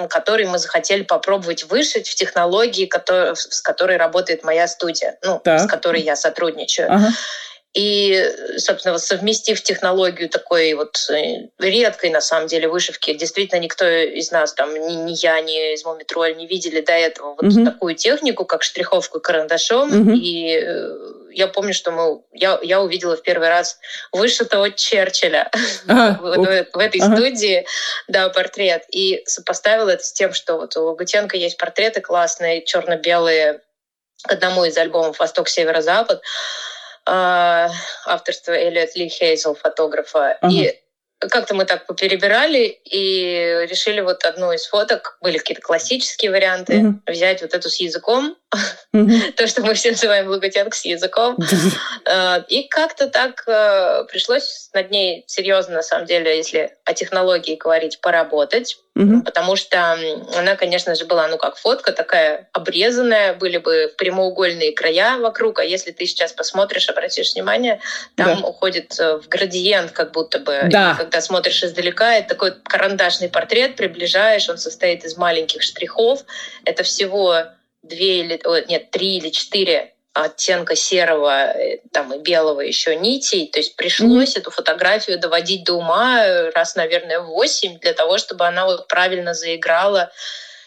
которые 0.10 0.48
мы 0.50 0.58
захотели 0.58 1.04
попробовать 1.04 1.66
вышить 1.66 2.08
в 2.08 2.16
технологии, 2.16 2.86
который, 2.86 3.36
с 3.36 3.62
которой 3.62 3.98
работает 3.98 4.44
моя 4.44 4.68
студия, 4.68 5.18
ну, 5.22 5.40
так. 5.44 5.62
с 5.62 5.68
которой 5.68 6.02
я 6.02 6.16
сотрудничаю. 6.16 6.92
Ага. 6.92 7.10
И, 7.74 8.30
собственно, 8.58 8.98
совместив 8.98 9.62
технологию 9.62 10.28
такой 10.28 10.74
вот 10.74 10.98
э, 11.10 11.48
редкой, 11.58 12.10
на 12.10 12.20
самом 12.20 12.48
деле, 12.48 12.68
вышивки, 12.68 13.14
действительно 13.14 13.60
никто 13.60 13.88
из 13.88 14.30
нас, 14.30 14.54
там, 14.54 14.74
ни, 14.74 14.94
ни 14.94 15.14
я, 15.14 15.40
ни 15.40 15.74
из 15.74 15.86
Мумитроль 15.86 16.36
не 16.36 16.48
видели 16.48 16.82
до 16.82 16.92
этого 16.92 17.38
вот 17.42 17.46
mm-hmm. 17.46 17.66
такую 17.66 17.96
технику, 17.96 18.44
как 18.44 18.64
штриховку 18.64 19.22
карандашом. 19.22 19.90
Mm-hmm. 19.90 20.16
И 20.18 20.60
э, 20.62 20.96
я 21.32 21.48
помню, 21.48 21.74
что 21.74 21.92
мы, 21.92 22.22
я, 22.34 22.60
я 22.62 22.82
увидела 22.82 23.16
в 23.16 23.22
первый 23.22 23.48
раз 23.48 23.80
вышитого 24.12 24.72
Черчилля 24.72 25.50
ага. 25.88 26.20
в, 26.22 26.24
в, 26.24 26.68
в 26.74 26.78
этой 26.78 27.00
ага. 27.00 27.16
студии, 27.16 27.66
да, 28.10 28.28
портрет. 28.28 28.84
И 28.90 29.24
сопоставила 29.26 29.92
это 29.92 30.04
с 30.04 30.12
тем, 30.12 30.34
что 30.34 30.58
вот 30.58 30.76
у 30.76 30.94
Гутенко 30.94 31.38
есть 31.38 31.56
портреты 31.56 32.02
классные, 32.02 32.66
черно-белые, 32.66 33.62
к 34.24 34.32
одному 34.32 34.66
из 34.66 34.78
альбомов 34.78 35.20
«Восток, 35.20 35.48
Северо, 37.06 37.70
Запад». 37.70 37.72
А, 37.72 37.72
авторства 38.06 38.52
Эллиот 38.54 38.96
Ли 38.96 39.10
Хейзел, 39.10 39.56
фотографа. 39.56 40.38
Ага. 40.42 40.54
И 40.54 40.82
как-то 41.30 41.54
мы 41.54 41.66
так 41.66 41.86
поперебирали 41.86 42.80
и 42.84 43.68
решили 43.70 44.02
вот 44.02 44.26
одну 44.26 44.52
из 44.52 44.66
фоток, 44.66 45.18
были 45.22 45.38
какие-то 45.38 45.62
классические 45.62 46.32
варианты, 46.32 46.74
mm 46.74 46.92
взять 47.08 47.42
вот 47.42 47.54
эту 47.54 47.70
с 47.70 47.80
языком, 47.80 48.36
mm 48.96 49.32
то, 49.38 49.48
что 49.48 49.62
мы 49.62 49.74
все 49.74 49.92
называем 49.92 50.28
логотенк 50.28 50.74
с 50.74 50.86
языком. 50.86 51.38
А, 52.06 52.44
и 52.48 52.68
как-то 52.68 53.08
так 53.08 53.44
э, 53.48 54.06
пришлось 54.10 54.70
над 54.74 54.90
ней 54.90 55.24
серьезно, 55.28 55.76
на 55.76 55.84
самом 55.84 56.08
деле, 56.08 56.36
если 56.36 56.76
о 56.86 56.94
технологии 56.94 57.56
говорить, 57.56 58.02
поработать. 58.02 58.78
Угу. 58.96 59.24
Потому 59.24 59.56
что 59.56 59.98
она, 60.36 60.56
конечно 60.58 60.96
же, 60.96 61.06
была, 61.06 61.28
ну, 61.30 61.38
как 61.38 61.56
фотка 61.56 61.94
такая 61.94 62.50
обрезанная, 62.52 63.34
были 63.34 63.58
бы 63.58 63.94
прямоугольные 63.98 64.74
края 64.74 65.18
вокруг, 65.18 65.60
а 65.60 65.64
если 65.64 65.92
ты 65.92 66.06
сейчас 66.06 66.34
посмотришь, 66.34 66.90
обратишь 66.90 67.34
внимание, 67.34 67.80
там 68.16 68.42
да. 68.42 68.48
уходит 68.48 69.00
э, 69.00 69.18
в 69.18 69.30
градиент 69.30 69.92
как 69.92 70.12
будто 70.12 70.40
бы. 70.40 70.64
Да. 70.70 70.92
И 70.92 70.98
когда 70.98 71.22
смотришь 71.22 71.64
издалека, 71.64 72.16
это 72.16 72.30
такой 72.30 72.52
карандашный 72.64 73.30
портрет, 73.30 73.78
приближаешь, 73.78 74.50
он 74.50 74.58
состоит 74.58 75.06
из 75.06 75.16
маленьких 75.16 75.62
штрихов. 75.62 76.26
Это 76.66 76.84
всего 76.84 77.44
две 77.84 78.20
или, 78.20 78.42
нет, 78.68 78.92
три 78.92 79.18
или 79.18 79.30
четыре 79.30 79.94
оттенка 80.14 80.76
серого 80.76 81.52
э, 81.52 81.80
там, 81.92 82.14
и 82.14 82.20
белого 82.20 82.62
еще 82.62 82.96
нитей. 82.96 83.50
То 83.52 83.60
есть 83.60 83.76
пришлось 83.76 84.36
mm-hmm. 84.36 84.40
эту 84.40 84.52
фотографию 84.52 85.20
доводить 85.20 85.64
до 85.64 85.74
ума 85.74 86.52
раз, 86.54 86.76
наверное, 86.76 87.22
восемь 87.22 87.80
для 87.80 87.94
того, 87.94 88.18
чтобы 88.18 88.46
она 88.46 88.66
вот 88.66 88.88
правильно 88.88 89.34
заиграла 89.34 90.12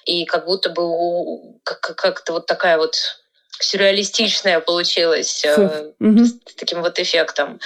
и 0.04 0.24
как 0.24 0.46
будто 0.46 0.70
бы 0.70 1.59
как-то 1.62 2.33
вот 2.33 2.46
такая 2.46 2.78
вот 2.78 2.96
сюрреалистичная 3.61 4.61
получилась 4.61 5.44
э, 5.44 5.92
с 6.00 6.54
таким 6.57 6.83
вот 6.83 6.98
эффектом. 6.98 7.61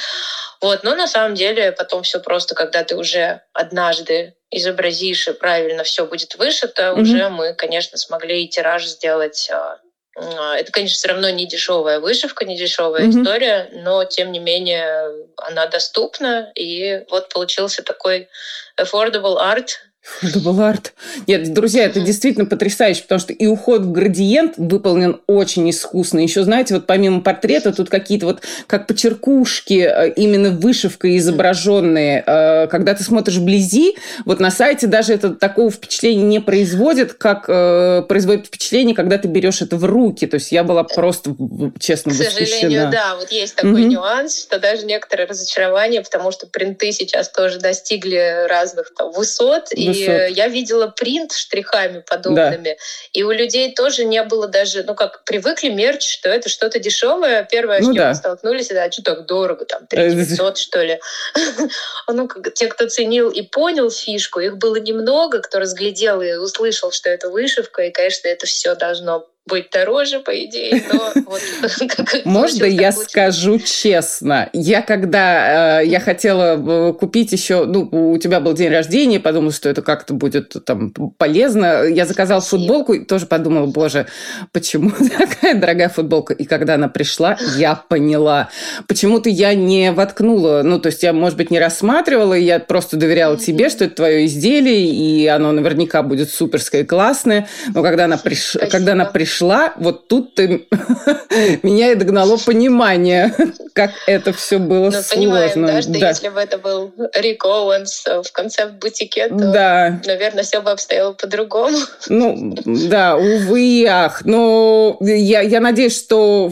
Вот, 0.61 0.83
но 0.83 0.95
на 0.95 1.07
самом 1.07 1.35
деле 1.35 1.73
потом 1.73 2.03
все 2.03 2.21
просто, 2.21 2.55
когда 2.55 2.85
ты 2.85 2.97
уже 2.97 3.43
однажды 3.53 4.35
изобразишь 4.51 5.29
и 5.29 5.33
правильно 5.33 5.85
все 5.85 6.07
будет 6.07 6.35
вышито, 6.35 6.83
mm-hmm. 6.83 7.01
уже 7.01 7.29
мы, 7.29 7.55
конечно, 7.55 7.99
смогли 7.99 8.45
и 8.45 8.49
тираж 8.49 8.85
сделать. 8.87 9.49
А, 9.53 9.79
это, 10.21 10.73
конечно, 10.73 10.97
все 10.97 11.09
равно 11.09 11.31
не 11.31 11.47
дешевая 11.47 12.01
вышивка, 12.01 12.45
не 12.45 12.57
дешевая 12.57 13.05
mm-hmm. 13.05 13.21
история, 13.23 13.71
но 13.73 14.05
тем 14.05 14.33
не 14.33 14.39
менее 14.39 15.27
она 15.37 15.67
доступна, 15.67 16.51
и 16.55 17.05
вот 17.11 17.29
получился 17.29 17.83
такой 17.83 18.29
affordable 18.77 19.39
art, 19.39 19.71
Double 20.23 20.61
арт. 20.63 20.95
Нет, 21.27 21.53
друзья, 21.53 21.85
это 21.85 22.01
действительно 22.01 22.47
потрясающе, 22.47 23.03
потому 23.03 23.21
что 23.21 23.33
и 23.33 23.47
уход 23.47 23.83
в 23.83 23.93
градиент 23.93 24.55
выполнен 24.57 25.21
очень 25.27 25.69
искусно. 25.71 26.19
Еще, 26.21 26.43
знаете, 26.43 26.75
вот 26.75 26.87
помимо 26.87 27.21
портрета, 27.21 27.73
тут 27.73 27.89
какие-то 27.89 28.27
вот 28.27 28.43
как 28.67 28.87
почеркушки, 28.87 29.89
э, 29.89 30.13
именно 30.15 30.51
вышивкой 30.51 31.19
изображенные. 31.19 32.23
Э, 32.27 32.67
когда 32.69 32.95
ты 32.95 33.05
смотришь 33.05 33.37
вблизи, 33.37 33.97
вот 34.25 34.41
на 34.41 34.51
сайте 34.51 34.87
даже 34.87 35.13
это 35.13 35.35
такого 35.35 35.71
впечатления 35.71 36.25
не 36.25 36.41
производит, 36.41 37.15
как 37.15 37.45
э, 37.49 38.03
производит 38.09 38.47
впечатление, 38.47 38.95
когда 38.95 39.19
ты 39.19 39.29
берешь 39.29 39.63
это 39.63 39.77
в 39.77 39.85
руки. 39.85 40.27
То 40.27 40.37
есть 40.37 40.53
я 40.53 40.65
была 40.65 40.85
просто, 40.85 41.35
честно, 41.79 42.13
К 42.13 42.17
сожалению, 42.17 42.91
да, 42.91 43.17
вот 43.17 43.31
есть 43.31 43.55
такой 43.55 43.83
mm 43.83 43.89
нюанс, 43.89 44.43
что 44.43 44.59
даже 44.59 44.85
некоторые 44.85 45.27
разочарования, 45.27 46.03
потому 46.03 46.31
что 46.31 46.47
принты 46.47 46.93
сейчас 46.93 47.31
тоже 47.31 47.59
достигли 47.59 48.47
разных 48.47 48.93
там, 48.95 49.13
высот, 49.13 49.49
высот. 49.49 49.71
И 49.99 50.33
я 50.33 50.49
видела 50.49 50.89
принт 50.89 51.33
штрихами 51.33 52.01
подобными, 52.01 52.65
да. 52.65 52.77
и 53.13 53.23
у 53.23 53.31
людей 53.31 53.75
тоже 53.75 54.05
не 54.05 54.23
было 54.23 54.49
даже, 54.49 54.83
ну 54.85 54.95
как, 54.95 55.25
привыкли 55.25 55.69
мерч, 55.69 56.09
что 56.09 56.29
это 56.29 56.49
что-то 56.49 56.79
дешевое. 56.79 57.47
Первое, 57.51 57.81
ну, 57.81 57.85
с 57.85 57.87
чем 57.87 57.97
да. 57.97 58.09
мы 58.09 58.15
столкнулись, 58.15 58.71
это, 58.71 58.85
а 58.85 58.93
что 58.93 59.03
так 59.03 59.27
дорого, 59.27 59.65
там, 59.65 59.87
3500, 59.87 60.59
что 60.59 60.83
ли. 60.83 61.01
ну, 62.09 62.29
как, 62.29 62.55
те, 62.55 62.69
кто 62.69 62.89
ценил 62.89 63.31
и 63.31 63.43
понял 63.43 63.91
фишку, 63.91 64.41
их 64.41 64.59
было 64.59 64.77
немного, 64.77 65.41
кто 65.41 65.59
разглядел 65.59 66.21
и 66.23 66.35
услышал, 66.35 66.93
что 66.93 67.11
это 67.11 67.31
вышивка, 67.31 67.83
и, 67.83 67.91
конечно, 67.91 68.29
это 68.29 68.47
все 68.47 68.75
должно 68.75 69.29
быть 69.49 69.71
дороже, 69.71 70.21
по 70.21 70.31
идее, 70.45 70.83
но 70.93 71.13
вот 71.27 71.41
Можно 72.25 72.65
я 72.65 72.93
скажу 72.93 73.59
честно? 73.59 74.49
Я 74.53 74.83
когда 74.83 75.81
э, 75.81 75.87
я 75.87 76.01
хотела 76.01 76.57
э, 76.57 76.93
купить 76.93 77.33
еще, 77.33 77.65
ну, 77.65 77.89
у 77.91 78.19
тебя 78.19 78.41
был 78.41 78.53
день 78.53 78.71
рождения, 78.71 79.21
подумала, 79.21 79.53
что 79.53 79.69
это 79.69 79.83
как-то 79.83 80.15
будет 80.15 80.55
там 80.65 80.91
полезно. 80.91 81.85
Я 81.85 82.07
заказала 82.07 82.41
футболку 82.41 82.93
и 82.95 83.05
тоже 83.05 83.27
подумала, 83.27 83.67
боже, 83.67 84.07
почему 84.53 84.91
такая 85.19 85.55
дорогая 85.55 85.89
футболка? 85.89 86.35
И 86.35 86.45
когда 86.45 86.75
она 86.75 86.89
пришла, 86.89 87.37
я 87.57 87.75
поняла. 87.75 88.51
Почему-то 88.87 89.29
я 89.29 89.55
не 89.55 89.93
воткнула, 89.93 90.63
ну, 90.65 90.79
то 90.79 90.89
есть 90.89 91.03
я, 91.03 91.13
может 91.13 91.37
быть, 91.37 91.51
не 91.51 91.59
рассматривала, 91.59 92.35
я 92.35 92.61
просто 92.61 92.97
доверяла 92.97 93.37
тебе, 93.37 93.69
что 93.69 93.85
это 93.85 93.97
твое 93.97 94.27
изделие, 94.27 94.87
и 94.87 95.27
оно 95.27 95.53
наверняка 95.53 96.03
будет 96.03 96.31
суперское 96.31 96.83
и 96.83 96.85
классное. 96.85 97.49
Но 97.75 97.83
когда 97.83 98.05
она, 98.05 98.17
приш... 98.19 98.57
когда 98.71 98.93
она 98.93 99.05
пришла, 99.05 99.38
пришла, 99.39 99.73
вот 99.77 100.09
тут 100.09 100.35
ты 100.35 100.67
меня 101.63 101.93
и 101.93 101.95
догнало 101.95 102.37
понимание, 102.45 103.33
как 103.73 103.93
это 104.07 104.33
все 104.33 104.59
было 104.59 104.87
ну, 104.87 104.91
сложно. 104.91 105.17
Понимаем, 105.17 105.67
да, 105.67 105.83
что 105.83 105.93
да. 105.93 106.09
если 106.09 106.29
бы 106.29 106.41
это 106.41 106.59
был 106.59 106.93
Рик 107.15 107.45
Оуэнс 107.45 108.07
в 108.25 108.33
конце 108.33 108.67
в 108.67 108.75
бутике, 108.75 109.29
то, 109.29 109.53
да. 109.53 110.01
наверное, 110.05 110.43
все 110.43 110.61
бы 110.61 110.71
обстояло 110.71 111.13
по-другому. 111.13 111.77
Ну, 112.09 112.55
да, 112.65 113.17
увы 113.17 113.61
и 113.61 113.85
ах. 113.85 114.25
Но 114.25 114.97
я, 115.01 115.41
я 115.41 115.61
надеюсь, 115.61 115.97
что 115.97 116.51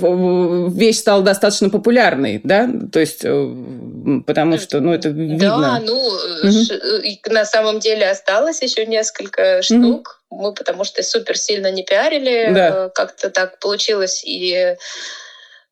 вещь 0.71 0.99
стала 0.99 1.23
достаточно 1.23 1.71
популярной, 1.71 2.41
да? 2.43 2.69
То 2.93 3.01
есть, 3.01 3.21
э, 3.25 4.21
потому 4.27 4.59
что, 4.59 4.81
ну, 4.81 4.93
это 4.93 5.09
видно. 5.09 5.39
Да, 5.39 5.83
ну, 5.85 5.97
угу. 5.97 7.33
на 7.33 7.45
самом 7.45 7.81
деле 7.81 8.09
осталось 8.09 8.63
еще 8.63 8.87
несколько 8.87 9.63
штук. 9.63 10.21
Мы 10.31 10.53
потому 10.53 10.85
что 10.85 11.03
супер 11.03 11.37
сильно 11.37 11.71
не 11.71 11.83
пиарили, 11.85 12.53
да. 12.53 12.69
Э, 12.69 12.91
как-то 12.95 13.31
так 13.31 13.59
получилось, 13.59 14.23
и 14.25 14.77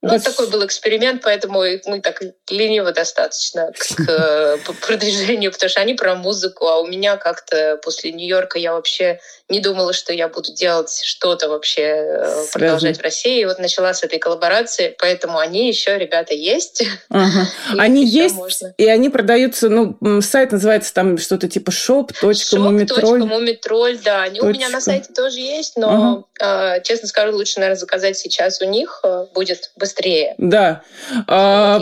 ну, 0.05 0.13
вот. 0.13 0.23
такой 0.23 0.49
был 0.49 0.65
эксперимент, 0.67 1.23
поэтому 1.23 1.63
мы 1.87 2.01
так 2.01 2.21
лениво 2.51 2.93
достаточно 2.93 3.73
к 3.73 4.01
э, 4.09 4.59
продвижению, 4.83 5.51
потому 5.51 5.71
что 5.71 5.81
они 5.81 5.95
про 5.95 6.15
музыку, 6.15 6.67
а 6.67 6.81
у 6.81 6.87
меня 6.87 7.17
как-то 7.17 7.79
после 7.83 8.13
Нью-Йорка 8.13 8.59
я 8.59 8.75
вообще 8.75 9.19
не 9.49 9.61
думала, 9.61 9.93
что 9.93 10.13
я 10.13 10.29
буду 10.29 10.53
делать 10.53 11.03
что-то 11.05 11.49
вообще, 11.49 11.83
э, 11.83 12.45
продолжать 12.53 12.99
в 12.99 13.03
России. 13.03 13.41
И 13.41 13.45
вот 13.45 13.59
начала 13.59 13.95
с 13.95 14.03
этой 14.03 14.19
коллаборации, 14.19 14.95
поэтому 14.99 15.39
они 15.39 15.69
еще, 15.69 15.99
ребята, 15.99 16.35
есть. 16.35 16.83
Ага. 17.09 17.49
Они 17.79 18.05
есть, 18.07 18.35
можно. 18.35 18.75
и 18.77 18.87
они 18.87 19.09
продаются, 19.09 19.69
ну, 19.69 19.97
сайт 20.21 20.53
называется 20.53 20.93
там 20.95 21.19
что-то 21.19 21.49
типа 21.49 21.71
shop.mumitrol. 21.71 23.21
Shop.mumitrol, 23.21 24.01
да. 24.03 24.23
Они 24.23 24.41
у 24.41 24.47
меня 24.47 24.69
на 24.69 24.81
сайте 24.81 25.13
тоже 25.13 25.41
есть, 25.41 25.77
но, 25.77 26.27
ага. 26.39 26.81
честно 26.81 27.09
скажу, 27.09 27.37
лучше, 27.37 27.61
наверное, 27.61 27.79
заказать 27.79 28.19
сейчас 28.19 28.61
у 28.61 28.65
них, 28.65 29.01
э, 29.03 29.27
будет 29.35 29.73
быстрее. 29.77 29.94
Да. 30.39 30.83
А, 31.27 31.81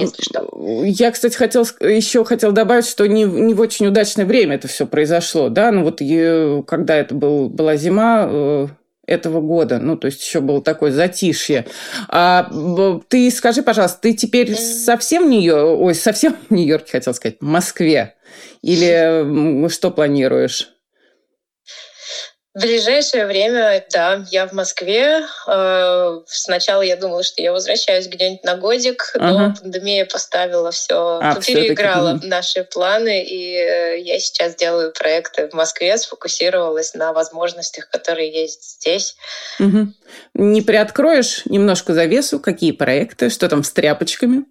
я, 0.85 1.11
кстати, 1.11 1.37
хотел, 1.37 1.66
еще 1.81 2.25
хотел 2.25 2.53
добавить, 2.53 2.87
что 2.87 3.07
не, 3.07 3.25
не 3.25 3.55
в 3.55 3.61
очень 3.61 3.87
удачное 3.87 4.27
время 4.27 4.57
это 4.57 4.68
все 4.68 4.87
произошло, 4.87 5.48
да, 5.48 5.70
ну 5.70 5.83
вот 5.85 6.01
когда 6.66 6.96
это 6.96 7.14
был 7.14 7.48
была 7.48 7.77
зима 7.77 8.27
э, 8.29 8.66
этого 9.07 9.40
года, 9.40 9.79
ну, 9.79 9.96
то 9.96 10.07
есть 10.07 10.22
еще 10.25 10.40
было 10.40 10.62
такое 10.62 10.92
затишье. 10.92 11.66
А 12.09 12.51
ты 13.09 13.31
скажи, 13.31 13.62
пожалуйста, 13.62 13.98
ты 14.03 14.14
теперь 14.14 14.55
совсем 14.57 15.27
в 15.27 15.31
Нью-Йорке, 15.31 15.83
ой, 15.83 15.94
совсем 15.94 16.37
в 16.48 16.55
Нью-Йорке, 16.55 16.92
хотел 16.92 17.14
сказать, 17.14 17.37
в 17.40 17.44
Москве? 17.44 18.14
Или 18.62 19.68
что 19.68 19.90
планируешь? 19.90 20.70
В 22.55 22.61
ближайшее 22.61 23.25
время, 23.25 23.83
да, 23.91 24.27
я 24.31 24.47
в 24.47 24.53
Москве. 24.53 25.23
Э, 25.47 26.21
сначала 26.27 26.83
я 26.83 26.97
думала, 26.97 27.23
что 27.23 27.41
я 27.41 27.51
возвращаюсь 27.51 28.09
где-нибудь 28.09 28.45
на 28.45 28.57
годик, 28.57 29.11
но 29.15 29.47
ага. 29.47 29.55
пандемия 29.59 30.05
поставила 30.05 30.71
все, 30.71 31.19
а, 31.23 31.41
переиграла 31.41 32.21
наши 32.23 32.65
планы, 32.65 33.25
и 33.25 33.55
э, 33.55 34.01
я 34.01 34.19
сейчас 34.19 34.55
делаю 34.55 34.93
проекты 34.93 35.49
в 35.49 35.55
Москве, 35.55 35.97
сфокусировалась 35.97 36.93
на 36.93 37.15
возможностях, 37.15 37.88
которые 37.88 38.31
есть 38.31 38.81
здесь. 38.81 39.17
Угу. 39.59 39.88
Не 40.35 40.61
приоткроешь 40.61 41.47
немножко 41.47 41.95
завесу, 41.95 42.38
какие 42.38 42.73
проекты, 42.73 43.31
что 43.31 43.49
там 43.49 43.65
с 43.65 43.73
тряпочками? 43.73 44.45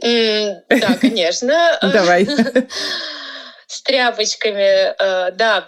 Да, 0.00 0.96
конечно. 1.00 1.78
Давай. 1.82 2.26
С 3.66 3.80
тряпочками, 3.82 4.94
э, 4.98 5.32
да, 5.32 5.66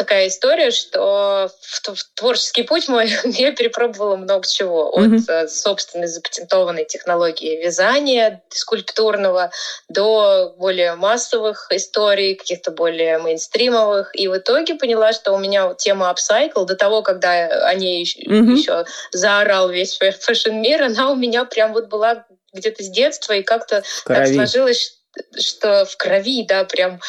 такая 0.00 0.28
история, 0.28 0.70
что 0.70 1.50
в, 1.60 1.94
в 1.94 2.04
творческий 2.14 2.62
путь 2.62 2.88
мой 2.88 3.12
я 3.24 3.52
перепробовала 3.52 4.16
много 4.16 4.48
чего. 4.48 4.94
Mm-hmm. 4.96 5.30
От 5.30 5.52
собственной 5.52 6.06
запатентованной 6.06 6.86
технологии 6.86 7.62
вязания 7.62 8.42
скульптурного 8.48 9.50
до 9.90 10.54
более 10.56 10.94
массовых 10.94 11.68
историй, 11.70 12.34
каких-то 12.34 12.70
более 12.70 13.18
мейнстримовых. 13.18 14.10
И 14.14 14.26
в 14.28 14.38
итоге 14.38 14.74
поняла, 14.76 15.12
что 15.12 15.32
у 15.32 15.38
меня 15.38 15.74
тема 15.74 16.10
upcycle, 16.10 16.64
до 16.64 16.76
того, 16.76 17.02
когда 17.02 17.68
о 17.68 17.74
ней 17.74 18.04
mm-hmm. 18.04 18.56
еще 18.56 18.84
заорал 19.12 19.68
весь 19.68 19.98
fashion-мир, 19.98 20.84
она 20.84 21.10
у 21.10 21.14
меня 21.14 21.44
прям 21.44 21.74
вот 21.74 21.88
была 21.88 22.24
где-то 22.54 22.82
с 22.82 22.88
детства, 22.88 23.34
и 23.34 23.42
как-то 23.42 23.82
так 24.06 24.28
сложилось, 24.28 24.98
что 25.38 25.84
в 25.84 25.96
крови, 25.98 26.46
да, 26.48 26.64
прям 26.64 27.00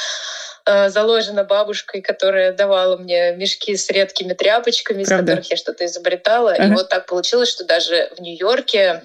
Э, 0.66 0.90
заложена 0.90 1.44
бабушкой, 1.44 2.02
которая 2.02 2.54
давала 2.54 2.98
мне 2.98 3.32
мешки 3.36 3.76
с 3.76 3.90
редкими 3.90 4.34
тряпочками, 4.34 5.04
Правда? 5.04 5.24
из 5.24 5.36
которых 5.38 5.52
я 5.52 5.58
что-то 5.58 5.86
изобретала. 5.86 6.52
Ага. 6.52 6.66
И 6.66 6.70
вот 6.72 6.90
так 6.90 7.08
получилось, 7.08 7.50
что 7.50 7.64
даже 7.64 8.12
в 8.18 8.22
Нью-Йорке 8.22 9.04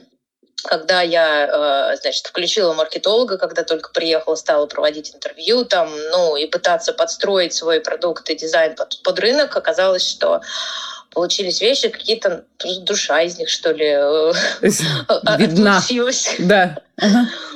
когда 0.64 1.00
я, 1.02 1.92
э, 1.92 1.96
значит, 2.00 2.26
включила 2.26 2.72
маркетолога, 2.72 3.38
когда 3.38 3.62
только 3.62 3.90
приехала, 3.92 4.34
стала 4.34 4.66
проводить 4.66 5.14
интервью 5.14 5.64
там, 5.64 5.88
ну, 6.10 6.34
и 6.34 6.46
пытаться 6.46 6.92
подстроить 6.92 7.52
свой 7.52 7.80
продукт 7.80 8.28
и 8.30 8.34
дизайн 8.34 8.74
под, 8.74 9.00
под 9.02 9.18
рынок, 9.20 9.56
оказалось, 9.56 10.08
что 10.08 10.40
получились 11.16 11.62
вещи, 11.62 11.88
какие-то 11.88 12.44
душа 12.80 13.22
из 13.22 13.38
них, 13.38 13.48
что 13.48 13.72
ли, 13.72 13.86
Видна. 15.38 15.80
Да. 16.38 16.76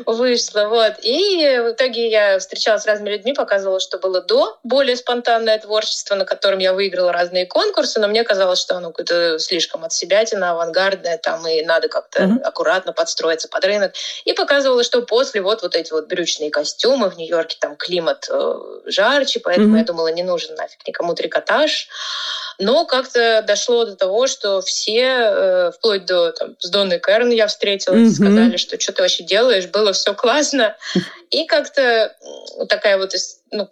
Вышла, 0.07 0.67
вот. 0.69 0.95
И 1.03 1.59
в 1.63 1.73
итоге 1.73 2.11
я 2.11 2.39
встречалась 2.39 2.83
с 2.83 2.87
разными 2.87 3.11
людьми, 3.11 3.35
показывала, 3.35 3.81
что 3.81 3.99
было 3.99 4.23
до, 4.23 4.59
более 4.65 4.97
спонтанное 4.97 5.59
творчество, 5.59 6.15
на 6.15 6.25
котором 6.25 6.59
я 6.59 6.73
выиграла 6.73 7.13
разные 7.13 7.47
конкурсы, 7.47 8.01
но 8.01 8.09
мне 8.09 8.25
казалось, 8.25 8.59
что 8.59 8.77
оно 8.77 8.89
какое-то 8.89 9.39
слишком 9.39 9.85
от 9.85 9.93
себя, 9.93 10.25
авангардное, 10.33 11.19
там, 11.19 11.47
и 11.47 11.63
надо 11.63 11.89
как-то 11.89 12.23
uh-huh. 12.23 12.41
аккуратно 12.43 12.93
подстроиться 12.93 13.49
под 13.49 13.65
рынок. 13.65 13.93
И 14.25 14.33
показывала, 14.33 14.85
что 14.85 15.03
после 15.03 15.43
вот, 15.43 15.63
вот 15.63 15.77
эти 15.77 15.93
вот 15.93 16.09
брючные 16.09 16.51
костюмы 16.51 17.11
в 17.11 17.17
Нью-Йорке, 17.17 17.57
там 17.61 17.77
климат 17.77 18.29
э, 18.31 18.55
жарче, 18.87 19.41
поэтому 19.41 19.77
uh-huh. 19.77 19.81
я 19.81 19.85
думала, 19.85 20.09
не 20.09 20.23
нужен 20.23 20.55
нафиг 20.55 20.87
никому 20.87 21.15
трикотаж. 21.15 21.89
Но 22.61 22.85
как-то 22.85 23.43
дошло 23.47 23.87
до 23.87 23.97
того, 23.97 24.27
что 24.27 24.61
все, 24.61 25.01
э, 25.01 25.73
вплоть 25.73 26.05
до 26.05 26.31
там, 26.33 26.57
с 26.59 26.69
Донной 26.69 26.99
Кэрн 26.99 27.31
я 27.31 27.47
встретилась, 27.47 28.11
mm-hmm. 28.13 28.15
сказали, 28.15 28.57
что 28.59 28.79
что 28.79 28.93
ты 28.93 29.03
вообще 29.03 29.25
делаешь, 29.25 29.67
было 29.67 29.95
все 29.95 30.15
классно. 30.15 30.77
И 31.31 31.47
как-то 31.47 32.15
такая 32.69 32.99
вот 32.99 33.15
ну, 33.53 33.69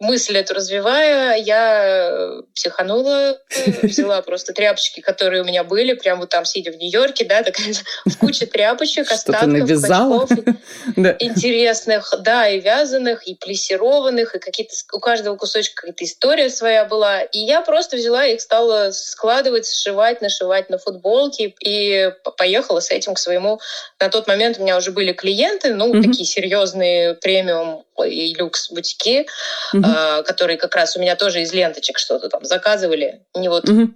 мысль 0.00 0.36
эту 0.36 0.54
развивая, 0.54 1.36
я 1.36 2.40
психанула, 2.54 3.38
взяла 3.82 4.22
просто 4.22 4.52
тряпочки, 4.52 5.00
которые 5.00 5.42
у 5.42 5.44
меня 5.44 5.64
были, 5.64 5.94
прямо 5.94 6.22
вот 6.22 6.30
там, 6.30 6.44
сидя 6.44 6.72
в 6.72 6.76
Нью-Йорке, 6.76 7.24
да, 7.24 7.42
такая 7.42 7.74
в 8.06 8.18
куче 8.18 8.46
тряпочек, 8.46 9.10
остатков, 9.10 9.48
навязала? 9.48 10.26
интересных, 11.18 12.14
да, 12.20 12.48
и 12.48 12.60
вязаных, 12.60 13.26
и 13.26 13.34
плессированных, 13.34 14.34
и 14.34 14.38
какие-то 14.38 14.74
у 14.92 15.00
каждого 15.00 15.36
кусочка 15.36 15.82
какая-то 15.82 16.04
история 16.04 16.48
своя 16.48 16.84
была. 16.84 17.22
И 17.22 17.38
я 17.38 17.60
просто 17.60 17.96
взяла 17.96 18.26
их, 18.26 18.40
стала 18.40 18.90
складывать, 18.92 19.66
сшивать, 19.66 20.20
нашивать 20.20 20.70
на 20.70 20.78
футболки, 20.78 21.54
и 21.60 22.12
поехала 22.36 22.80
с 22.80 22.90
этим 22.90 23.14
к 23.14 23.18
своему... 23.18 23.60
На 24.00 24.08
тот 24.08 24.26
момент 24.26 24.58
у 24.58 24.62
меня 24.62 24.76
уже 24.76 24.90
были 24.90 25.12
клиенты, 25.12 25.74
ну, 25.74 25.92
такие 26.02 26.24
серьезные 26.26 27.14
премиум 27.14 27.84
и 28.02 28.34
люкс 28.34 28.70
бутики, 28.70 28.93
угу. 29.72 29.84
э, 29.84 30.22
которые 30.22 30.56
как 30.56 30.74
раз 30.74 30.96
у 30.96 31.00
меня 31.00 31.16
тоже 31.16 31.42
из 31.42 31.52
ленточек 31.52 31.98
что-то 31.98 32.28
там 32.28 32.44
заказывали. 32.44 33.22
Не 33.34 33.48
вот 33.48 33.68
угу. 33.68 33.92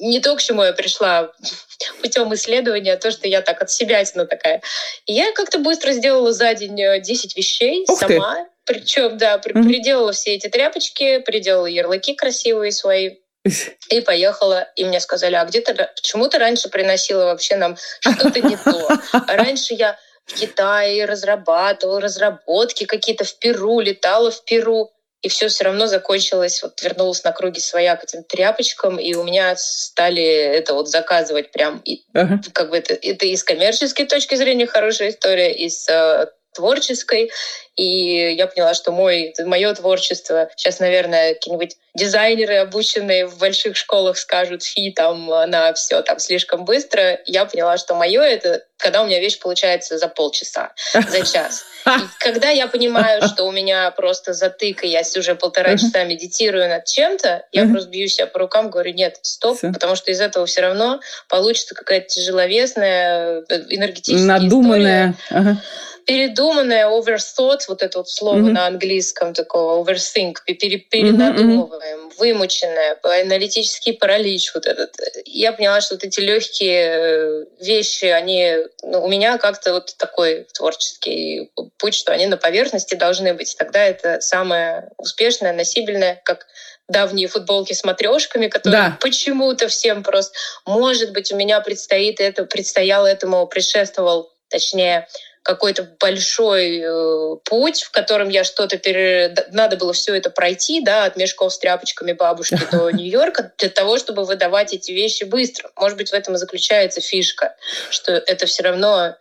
не 0.00 0.20
то, 0.20 0.34
к 0.36 0.42
чему 0.42 0.62
я 0.62 0.72
пришла 0.72 1.32
путем 2.02 2.32
исследования, 2.34 2.94
а 2.94 2.96
то, 2.96 3.10
что 3.10 3.28
я 3.28 3.42
так 3.42 3.62
от 3.62 3.70
себя 3.70 4.02
такая. 4.04 4.62
И 5.06 5.12
я 5.12 5.32
как-то 5.32 5.58
быстро 5.58 5.92
сделала 5.92 6.32
за 6.32 6.54
день 6.54 6.76
10 6.76 7.32
э, 7.32 7.38
вещей 7.38 7.84
Ух 7.88 7.98
сама. 7.98 8.34
Ты. 8.34 8.46
Причем, 8.64 9.16
да, 9.16 9.38
при, 9.38 9.52
угу. 9.52 9.66
приделала 9.66 10.12
все 10.12 10.34
эти 10.34 10.48
тряпочки, 10.48 11.18
приделала 11.18 11.66
ярлыки 11.66 12.14
красивые 12.14 12.72
свои. 12.72 13.16
И 13.90 14.00
поехала, 14.00 14.68
и 14.76 14.84
мне 14.84 15.00
сказали, 15.00 15.34
а 15.34 15.44
где 15.44 15.60
ты, 15.60 15.72
почему 15.74 16.28
ты 16.28 16.38
раньше 16.38 16.68
приносила 16.68 17.24
вообще 17.24 17.56
нам 17.56 17.76
что-то 18.00 18.40
не 18.40 18.56
то? 18.56 18.88
Раньше 19.28 19.74
я 19.74 19.96
в 20.28 20.34
Китае 20.34 21.06
разрабатывала 21.06 22.00
разработки 22.00 22.84
какие-то 22.84 23.24
в 23.24 23.38
Перу, 23.38 23.80
летала 23.80 24.30
в 24.30 24.44
Перу. 24.44 24.92
И 25.20 25.28
все 25.28 25.48
все 25.48 25.64
равно 25.64 25.88
закончилось, 25.88 26.62
вот 26.62 26.80
вернулась 26.80 27.24
на 27.24 27.32
круги 27.32 27.58
своя 27.58 27.96
к 27.96 28.04
этим 28.04 28.22
тряпочкам, 28.22 29.00
и 29.00 29.14
у 29.14 29.24
меня 29.24 29.56
стали 29.56 30.22
это 30.22 30.74
вот 30.74 30.88
заказывать 30.88 31.50
прям, 31.50 31.82
и, 31.84 32.04
uh-huh. 32.14 32.52
как 32.52 32.70
бы 32.70 32.78
это, 32.78 32.94
это 32.94 33.26
и 33.26 33.34
с 33.34 33.42
коммерческой 33.42 34.06
точки 34.06 34.36
зрения 34.36 34.68
хорошая 34.68 35.10
история, 35.10 35.52
и 35.52 35.68
с 35.68 35.88
э, 35.88 36.26
творческой. 36.58 37.30
И 37.76 38.34
я 38.36 38.48
поняла, 38.48 38.74
что 38.74 38.90
мой, 38.90 39.32
мое 39.38 39.72
творчество, 39.72 40.50
сейчас, 40.56 40.80
наверное, 40.80 41.34
какие-нибудь 41.34 41.76
дизайнеры, 41.94 42.56
обученные 42.56 43.26
в 43.26 43.38
больших 43.38 43.76
школах, 43.76 44.18
скажут, 44.18 44.64
фи, 44.64 44.90
там, 44.90 45.30
она 45.32 45.72
все 45.74 46.02
там 46.02 46.18
слишком 46.18 46.64
быстро. 46.64 47.20
Я 47.24 47.44
поняла, 47.44 47.78
что 47.78 47.94
мое 47.94 48.22
это, 48.22 48.64
когда 48.78 49.02
у 49.02 49.06
меня 49.06 49.20
вещь 49.20 49.38
получается 49.38 49.96
за 49.96 50.08
полчаса, 50.08 50.72
за 50.92 51.24
час. 51.24 51.66
И 51.86 52.00
когда 52.18 52.50
я 52.50 52.66
понимаю, 52.66 53.22
что 53.28 53.44
у 53.44 53.52
меня 53.52 53.90
просто 53.92 54.32
затык, 54.32 54.82
и 54.82 54.88
я 54.88 55.02
уже 55.16 55.36
полтора 55.36 55.76
часа 55.76 56.02
медитирую 56.02 56.68
над 56.68 56.84
чем-то, 56.84 57.46
я 57.52 57.66
просто 57.66 57.90
бью 57.90 58.08
себя 58.08 58.26
по 58.26 58.40
рукам, 58.40 58.70
говорю, 58.70 58.92
нет, 58.92 59.18
стоп, 59.22 59.60
потому 59.60 59.94
что 59.94 60.10
из 60.10 60.20
этого 60.20 60.46
все 60.46 60.62
равно 60.62 61.00
получится 61.28 61.76
какая-то 61.76 62.08
тяжеловесная 62.08 63.44
э, 63.48 63.54
энергетическая 63.70 64.40
Надуманная. 64.40 65.14
история. 65.28 65.40
Ага 65.40 65.62
передуманное, 66.08 66.86
overthought, 66.86 67.60
вот 67.68 67.82
это 67.82 67.98
вот 67.98 68.08
слово 68.08 68.38
mm-hmm. 68.38 68.52
на 68.52 68.66
английском 68.66 69.34
такого, 69.34 69.84
overthink, 69.84 70.36
пере, 70.46 70.78
перенадумываем, 70.78 72.08
mm-hmm. 72.08 72.12
вымученное, 72.16 72.98
аналитический 73.02 73.92
паралич 73.92 74.52
вот 74.54 74.64
этот. 74.64 74.96
Я 75.26 75.52
поняла, 75.52 75.82
что 75.82 75.96
вот 75.96 76.04
эти 76.04 76.20
легкие 76.20 76.82
э, 76.82 77.44
вещи, 77.60 78.06
они 78.06 78.56
ну, 78.82 79.04
у 79.04 79.08
меня 79.08 79.36
как-то 79.36 79.74
вот 79.74 79.96
такой 79.98 80.46
творческий 80.54 81.50
путь, 81.76 81.94
что 81.94 82.12
они 82.12 82.24
на 82.24 82.38
поверхности 82.38 82.94
должны 82.94 83.34
быть. 83.34 83.54
Тогда 83.58 83.84
это 83.84 84.22
самое 84.22 84.88
успешное, 84.96 85.52
носибельное, 85.52 86.22
как 86.24 86.46
давние 86.88 87.28
футболки 87.28 87.74
с 87.74 87.84
матрешками, 87.84 88.46
которые 88.46 88.80
да. 88.80 88.98
почему-то 88.98 89.68
всем 89.68 90.02
просто... 90.02 90.34
Может 90.64 91.12
быть, 91.12 91.30
у 91.32 91.36
меня 91.36 91.60
предстоит 91.60 92.18
это, 92.18 92.46
предстоял 92.46 93.04
этому, 93.04 93.46
предшествовал, 93.46 94.32
точнее, 94.48 95.06
какой-то 95.48 95.88
большой 95.98 96.78
э, 96.78 97.36
путь, 97.44 97.80
в 97.80 97.90
котором 97.90 98.28
я 98.28 98.44
что-то 98.44 98.76
пере... 98.76 99.34
надо 99.50 99.78
было 99.78 99.94
все 99.94 100.14
это 100.14 100.28
пройти, 100.28 100.82
да, 100.82 101.06
от 101.06 101.16
мешков 101.16 101.54
с 101.54 101.58
тряпочками 101.58 102.12
бабушки 102.12 102.60
до 102.70 102.90
Нью-Йорка, 102.92 103.52
для 103.56 103.70
того, 103.70 103.96
чтобы 103.96 104.26
выдавать 104.26 104.74
эти 104.74 104.92
вещи 104.92 105.24
быстро. 105.24 105.70
Может 105.74 105.96
быть, 105.96 106.10
в 106.10 106.12
этом 106.12 106.34
и 106.34 106.36
заключается 106.36 107.00
фишка, 107.00 107.56
что 107.88 108.12
это 108.12 108.44
все 108.44 108.62
равно 108.62 109.16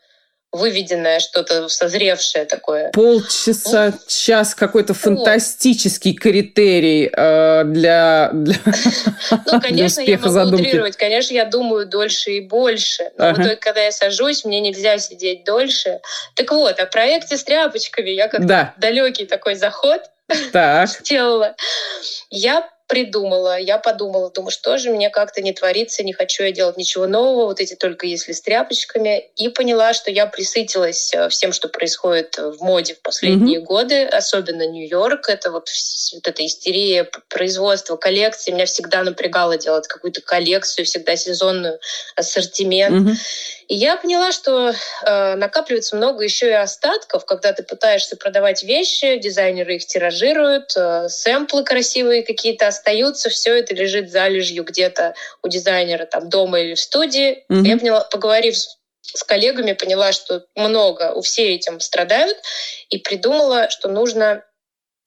выведенное, 0.52 1.20
что-то 1.20 1.68
созревшее 1.68 2.46
такое. 2.46 2.92
Полчаса, 2.92 3.88
ну, 3.88 4.00
час 4.08 4.56
какой-то 4.56 4.94
фантастический 4.94 6.14
критерий 6.14 7.10
э, 7.12 7.64
для, 7.66 8.32
для, 8.34 8.56
ну, 9.46 9.62
конечно, 9.62 10.04
для 10.04 10.14
я 10.14 10.20
могу 10.20 10.30
задумки. 10.30 10.62
утрировать. 10.68 10.98
Конечно, 10.98 11.34
я 11.34 11.46
думаю 11.46 11.86
дольше 11.86 12.32
и 12.32 12.42
больше. 12.42 13.12
Но 13.18 13.30
ага. 13.30 13.44
вот 13.44 13.60
когда 13.60 13.82
я 13.82 13.92
сажусь, 13.92 14.46
мне 14.46 14.62
нельзя 14.62 14.98
сидеть 15.00 15.44
дольше. 15.44 16.00
Так 16.36 16.52
вот, 16.52 16.80
о 16.80 16.86
проекте 16.86 17.38
с 17.38 17.44
тряпочками 17.44 18.10
я 18.10 18.28
как 18.28 18.46
да. 18.46 18.74
далекий 18.78 19.26
такой 19.26 19.56
заход 19.56 20.02
так. 20.52 20.90
сделала. 21.02 21.56
Я 22.30 22.68
придумала, 22.88 23.60
я 23.60 23.78
подумала, 23.78 24.32
думаю, 24.32 24.52
что 24.52 24.78
же 24.78 24.92
мне 24.92 25.10
как-то 25.10 25.42
не 25.42 25.54
творится, 25.54 26.04
не 26.04 26.14
хочу 26.14 26.44
я 26.44 26.52
делать 26.52 26.78
ничего 26.78 27.06
нового, 27.06 27.48
вот 27.48 27.60
эти 27.60 27.76
только 27.76 28.06
если 28.06 28.32
с 28.32 28.42
тряпочками, 28.42 29.30
и 29.36 29.50
поняла, 29.50 29.94
что 29.94 30.10
я 30.10 30.26
присытилась 30.26 31.14
э, 31.14 31.28
всем, 31.30 31.52
что 31.52 31.68
происходит 31.68 32.38
в 32.38 32.62
моде 32.62 32.96
в 32.96 33.02
последние 33.02 33.60
mm-hmm. 33.60 33.64
годы, 33.64 34.06
особенно 34.06 34.66
Нью-Йорк, 34.66 35.30
это 35.30 35.52
вот, 35.52 35.70
вот 36.14 36.28
эта 36.28 36.46
истерия 36.46 37.10
производства 37.28 37.98
коллекции, 37.98 38.52
меня 38.52 38.66
всегда 38.66 39.04
напрягало 39.04 39.58
делать 39.58 39.88
какую-то 39.88 40.22
коллекцию, 40.22 40.86
всегда 40.86 41.16
сезонную 41.16 41.80
ассортимент. 42.16 43.10
Mm-hmm. 43.10 43.18
И 43.68 43.76
я 43.76 43.98
поняла, 43.98 44.32
что 44.32 44.74
э, 45.06 45.36
накапливается 45.36 45.98
много 45.98 46.24
еще 46.24 46.48
и 46.48 46.54
остатков, 46.54 47.26
когда 47.26 47.52
ты 47.52 47.64
пытаешься 47.64 48.16
продавать 48.16 48.64
вещи, 48.64 49.18
дизайнеры 49.18 49.76
их 49.76 49.86
тиражируют, 49.86 50.72
э, 50.78 51.10
сэмплы 51.10 51.66
красивые 51.66 52.24
какие-то 52.24 52.68
остаются, 52.78 53.30
все 53.30 53.58
это 53.58 53.74
лежит 53.74 54.10
залежью 54.12 54.64
где-то 54.64 55.14
у 55.44 55.48
дизайнера 55.48 56.06
там 56.06 56.30
дома 56.30 56.60
или 56.60 56.76
в 56.76 56.80
студии. 56.80 57.44
Mm-hmm. 57.52 57.68
Я 57.68 57.78
поняла, 57.78 58.02
поговорив 58.02 58.56
с 59.02 59.24
коллегами, 59.24 59.74
поняла, 59.74 60.12
что 60.12 60.46
много, 60.56 61.14
у 61.14 61.22
все 61.22 61.56
этим 61.56 61.80
страдают, 61.80 62.38
и 62.90 62.98
придумала, 62.98 63.70
что 63.70 63.90
нужно 63.90 64.44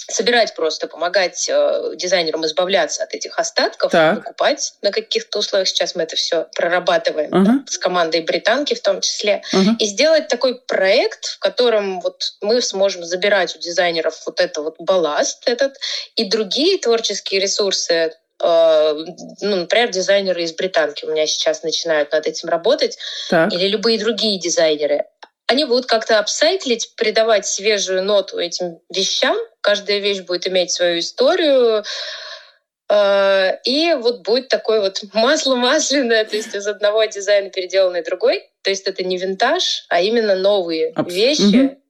собирать 0.09 0.55
просто, 0.55 0.87
помогать 0.87 1.49
э, 1.49 1.93
дизайнерам 1.95 2.45
избавляться 2.47 3.03
от 3.03 3.15
этих 3.15 3.39
остатков, 3.39 3.93
так. 3.93 4.23
покупать 4.23 4.75
на 4.83 4.91
каких-то 4.91 5.39
условиях. 5.39 5.69
Сейчас 5.69 5.95
мы 5.95 6.03
это 6.03 6.17
все 6.17 6.47
прорабатываем 6.55 7.31
uh-huh. 7.31 7.45
да, 7.45 7.65
с 7.67 7.79
командой 7.79 8.23
британки 8.23 8.75
в 8.75 8.81
том 8.81 9.01
числе. 9.01 9.43
Uh-huh. 9.53 9.77
И 9.79 9.87
сделать 9.87 10.29
такой 10.29 10.61
проект, 10.61 11.27
в 11.27 11.39
котором 11.39 12.01
вот 12.01 12.35
мы 12.41 12.61
сможем 12.63 13.05
забирать 13.05 13.57
у 13.57 13.59
дизайнеров 13.59 14.21
вот 14.27 14.41
это 14.41 14.63
вот 14.63 14.77
балласт 14.79 15.43
этот 15.47 15.77
и 16.17 16.25
другие 16.25 16.79
творческие 16.79 17.41
ресурсы, 17.41 18.13
э, 18.43 18.95
ну, 19.41 19.57
например, 19.57 19.91
дизайнеры 19.91 20.43
из 20.43 20.53
британки 20.53 21.05
у 21.05 21.11
меня 21.11 21.27
сейчас 21.27 21.63
начинают 21.63 22.13
над 22.13 22.27
этим 22.27 22.49
работать, 22.49 22.99
так. 23.29 23.53
или 23.53 23.67
любые 23.69 23.99
другие 23.99 24.39
дизайнеры 24.39 25.05
они 25.51 25.65
будут 25.65 25.87
как-то 25.87 26.21
апсайклить, 26.21 26.95
придавать 26.95 27.45
свежую 27.45 28.05
ноту 28.05 28.39
этим 28.39 28.79
вещам. 28.89 29.37
Каждая 29.61 29.99
вещь 29.99 30.21
будет 30.21 30.47
иметь 30.47 30.71
свою 30.71 31.01
историю. 31.01 31.83
Э, 32.89 33.57
и 33.65 33.95
вот 33.95 34.21
будет 34.21 34.47
такое 34.47 34.81
вот 34.81 35.03
масло 35.13 35.57
масляное, 35.57 36.25
то 36.25 36.37
есть 36.37 36.55
из 36.55 36.69
одного 36.69 37.05
дизайна 37.07 37.51
переделанный 37.51 38.05
другой. 38.05 38.49
То 38.63 38.71
есть 38.71 38.87
это 38.87 39.03
не 39.03 39.19
винтаж, 39.19 39.87
а 39.89 40.01
именно 40.01 40.37
новые 40.37 40.93
Абс- 40.95 41.13
вещи, 41.13 41.67
угу 41.67 41.81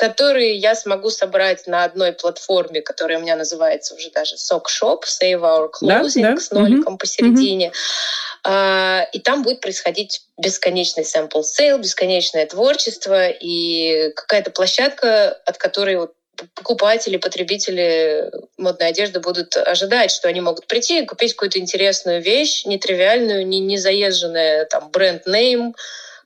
которые 0.00 0.56
я 0.56 0.74
смогу 0.74 1.10
собрать 1.10 1.66
на 1.66 1.84
одной 1.84 2.12
платформе, 2.12 2.80
которая 2.80 3.18
у 3.18 3.20
меня 3.20 3.36
называется 3.36 3.94
уже 3.94 4.10
даже 4.10 4.36
Sock 4.36 4.62
Shop, 4.62 5.00
Save 5.04 5.42
Our 5.42 5.68
Closing, 5.68 6.22
да, 6.22 6.34
да. 6.36 6.36
с 6.38 6.50
ноликом 6.50 6.94
mm-hmm. 6.94 6.98
посередине. 6.98 7.66
Mm-hmm. 7.66 8.29
И 8.46 9.18
там 9.20 9.42
будет 9.42 9.60
происходить 9.60 10.22
бесконечный 10.38 11.04
sample 11.04 11.42
sale, 11.42 11.78
бесконечное 11.78 12.46
творчество 12.46 13.28
и 13.28 14.12
какая-то 14.16 14.50
площадка, 14.50 15.32
от 15.44 15.58
которой 15.58 15.96
вот 15.96 16.14
покупатели, 16.54 17.16
потребители 17.16 18.30
модной 18.56 18.88
одежды 18.88 19.20
будут 19.20 19.56
ожидать, 19.56 20.10
что 20.10 20.28
они 20.28 20.40
могут 20.40 20.66
прийти 20.66 21.02
и 21.02 21.06
купить 21.06 21.34
какую-то 21.34 21.58
интересную 21.58 22.22
вещь, 22.22 22.64
нетривиальную, 22.64 23.46
не, 23.46 23.60
не 23.60 23.76
заезженная 23.76 24.64
там 24.64 24.90
бренд-нейм, 24.90 25.74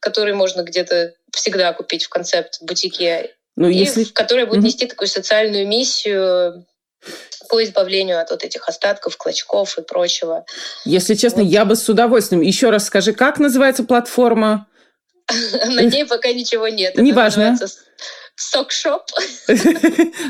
который 0.01 0.35
можно 0.35 0.63
где-то 0.63 1.15
всегда 1.33 1.73
купить 1.73 2.05
в 2.05 2.09
концепт 2.09 2.59
бутике, 2.61 3.35
ну, 3.57 3.69
и 3.69 3.75
если... 3.75 4.05
которая 4.05 4.47
будет 4.47 4.61
mm-hmm. 4.61 4.65
нести 4.65 4.87
такую 4.87 5.09
социальную 5.09 5.67
миссию 5.67 6.65
по 7.49 7.63
избавлению 7.63 8.21
от 8.21 8.31
вот 8.31 8.45
этих 8.45 8.69
остатков, 8.69 9.17
клочков 9.17 9.79
и 9.79 9.83
прочего. 9.83 10.45
Если 10.85 11.15
честно, 11.15 11.43
вот. 11.43 11.51
я 11.51 11.65
бы 11.65 11.77
с 11.77 11.89
удовольствием. 11.89 12.43
Еще 12.43 12.71
раз 12.71 12.87
скажи, 12.87 13.13
как 13.13 13.39
называется 13.39 13.85
платформа? 13.85 14.67
На 15.31 15.83
ней 15.83 16.05
пока 16.05 16.33
ничего 16.33 16.69
нет. 16.69 16.97
Неважно. 16.97 17.57
Стокшоп. 18.37 19.03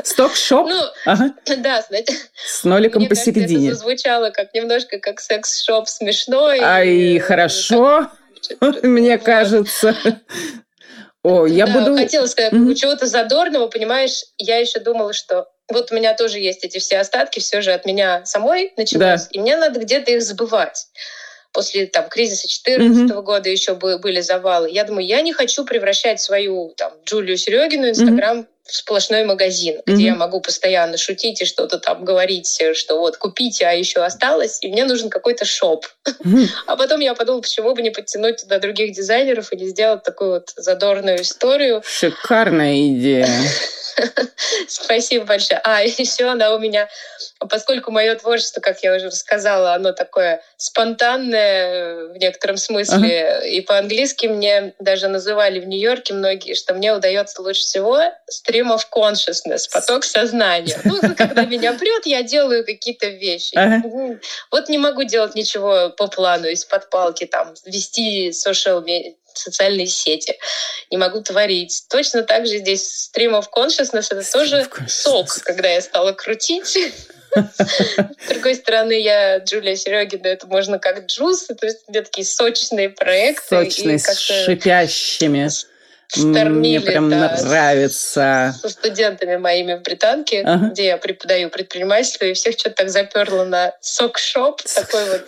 Стокшоп? 0.04 0.68
Ну, 0.74 0.80
ага. 1.06 1.34
да, 1.56 1.82
знаете. 1.82 2.14
С 2.46 2.64
ноликом 2.64 3.00
мне 3.00 3.08
посередине. 3.08 3.68
Это 3.68 3.76
звучало 3.78 4.30
как 4.30 4.52
немножко 4.52 4.98
как 4.98 5.20
секс-шоп 5.20 5.88
смешной. 5.88 6.60
А 6.60 6.84
и, 6.84 7.18
хорошо, 7.18 8.10
мне 8.82 9.16
кажется. 9.18 9.96
О, 11.22 11.46
я 11.46 11.66
да, 11.66 11.72
буду... 11.72 11.96
Хотела 11.96 12.26
сказать, 12.26 12.52
mm-hmm. 12.52 12.74
чего-то 12.74 13.06
задорного, 13.06 13.68
понимаешь, 13.68 14.24
я 14.36 14.58
еще 14.58 14.78
думала, 14.80 15.14
что 15.14 15.48
вот 15.68 15.92
у 15.92 15.94
меня 15.94 16.14
тоже 16.14 16.38
есть 16.38 16.64
эти 16.64 16.78
все 16.78 16.98
остатки, 16.98 17.38
все 17.40 17.60
же 17.60 17.72
от 17.72 17.84
меня 17.86 18.24
самой 18.24 18.72
началось, 18.76 19.22
да. 19.22 19.28
и 19.30 19.38
мне 19.38 19.56
надо 19.56 19.80
где-то 19.80 20.10
их 20.12 20.22
забывать 20.22 20.86
после 21.54 21.86
там, 21.86 22.08
кризиса 22.08 22.48
2014 22.48 23.10
mm-hmm. 23.10 23.22
года 23.22 23.48
еще 23.48 23.74
были 23.74 24.20
завалы. 24.20 24.68
Я 24.70 24.84
думаю, 24.84 25.06
я 25.06 25.22
не 25.22 25.32
хочу 25.32 25.64
превращать 25.64 26.20
свою 26.20 26.74
там, 26.76 26.92
Джулию 27.06 27.38
Серегину 27.38 27.88
Инстаграм 27.88 28.40
mm-hmm. 28.40 28.46
в 28.64 28.74
сплошной 28.74 29.24
магазин, 29.24 29.76
mm-hmm. 29.76 29.94
где 29.94 30.04
я 30.06 30.14
могу 30.16 30.40
постоянно 30.40 30.98
шутить 30.98 31.40
и 31.40 31.44
что-то 31.44 31.78
там 31.78 32.04
говорить, 32.04 32.60
что 32.74 32.98
вот 32.98 33.18
купите, 33.18 33.66
а 33.66 33.72
еще 33.72 34.00
осталось, 34.02 34.58
и 34.62 34.68
мне 34.68 34.84
нужен 34.84 35.08
какой-то 35.08 35.44
шоп. 35.44 35.86
Mm-hmm. 36.06 36.48
А 36.66 36.76
потом 36.76 36.98
я 37.00 37.14
подумала, 37.14 37.40
почему 37.40 37.72
бы 37.72 37.82
не 37.82 37.90
подтянуть 37.90 38.38
туда 38.38 38.58
других 38.58 38.92
дизайнеров 38.92 39.52
и 39.52 39.56
не 39.56 39.68
сделать 39.68 40.02
такую 40.02 40.30
вот 40.30 40.52
задорную 40.56 41.22
историю. 41.22 41.82
Шикарная 41.86 42.74
идея. 42.88 43.28
Спасибо 44.68 45.24
большое. 45.24 45.60
А, 45.64 45.82
еще 45.84 46.24
она 46.24 46.54
у 46.54 46.58
меня, 46.58 46.88
поскольку 47.48 47.90
мое 47.90 48.14
творчество, 48.16 48.60
как 48.60 48.82
я 48.82 48.94
уже 48.94 49.06
рассказала, 49.06 49.74
оно 49.74 49.92
такое 49.92 50.42
спонтанное 50.56 52.08
в 52.08 52.16
некотором 52.16 52.56
смысле, 52.56 53.28
ага. 53.28 53.46
и 53.46 53.60
по-английски 53.60 54.26
мне 54.26 54.74
даже 54.78 55.08
называли 55.08 55.60
в 55.60 55.66
Нью-Йорке 55.66 56.14
многие, 56.14 56.54
что 56.54 56.74
мне 56.74 56.94
удается 56.94 57.42
лучше 57.42 57.62
всего 57.62 58.00
stream 58.30 58.74
of 58.74 58.82
consciousness, 58.94 59.70
поток 59.72 60.04
сознания. 60.04 60.78
Ну, 60.84 61.00
когда 61.16 61.44
меня 61.46 61.72
прет, 61.74 62.06
я 62.06 62.22
делаю 62.22 62.64
какие-то 62.64 63.08
вещи. 63.08 63.54
Ага. 63.54 63.82
Вот 64.50 64.68
не 64.68 64.78
могу 64.78 65.04
делать 65.04 65.34
ничего 65.34 65.90
по 65.90 66.06
плану 66.06 66.48
из-под 66.48 66.90
палки, 66.90 67.26
там, 67.26 67.54
вести 67.64 68.30
social 68.30 68.84
социальные 69.34 69.86
сети, 69.86 70.38
не 70.90 70.96
могу 70.96 71.22
творить. 71.22 71.84
Точно 71.90 72.22
так 72.22 72.46
же 72.46 72.58
здесь 72.58 73.10
Stream 73.14 73.38
of 73.38 73.46
Consciousness— 73.54 74.06
это 74.10 74.30
тоже 74.30 74.68
сок, 74.88 75.28
когда 75.44 75.68
я 75.68 75.80
стала 75.80 76.12
крутить. 76.12 76.76
С 77.34 78.28
другой 78.28 78.54
стороны, 78.54 78.92
я 79.00 79.38
Джулия 79.38 79.76
Серегина, 79.76 80.28
это 80.28 80.46
можно 80.46 80.78
как 80.78 81.06
джуз, 81.06 81.46
то 81.46 81.66
есть 81.66 81.80
где 81.88 82.02
такие 82.02 82.24
сочные 82.24 82.90
проекты. 82.90 83.46
Сочные, 83.48 83.98
с 83.98 84.18
шипящими. 84.18 85.48
Штормили, 86.14 86.78
Мне 86.78 86.80
прям 86.80 87.10
да, 87.10 87.36
нравится. 87.42 88.54
Со 88.60 88.68
студентами 88.68 89.36
моими 89.36 89.74
в 89.74 89.82
британке, 89.82 90.42
ага. 90.42 90.66
где 90.66 90.86
я 90.86 90.96
преподаю 90.96 91.50
предпринимательство, 91.50 92.24
и 92.24 92.32
всех 92.34 92.58
что-то 92.58 92.76
так 92.76 92.90
заперло 92.90 93.44
на 93.44 93.72
сок-шоп. 93.80 94.62
Такой 94.62 95.04
вот. 95.10 95.26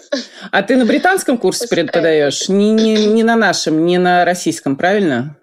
А 0.51 0.63
ты 0.63 0.77
на 0.77 0.85
британском 0.85 1.39
курсе 1.39 1.69
преподаешь? 1.69 2.49
Не, 2.49 2.73
не, 2.73 3.07
не 3.07 3.23
на 3.23 3.37
нашем, 3.37 3.85
не 3.85 3.99
на 3.99 4.25
российском, 4.25 4.77
правильно? 4.77 5.37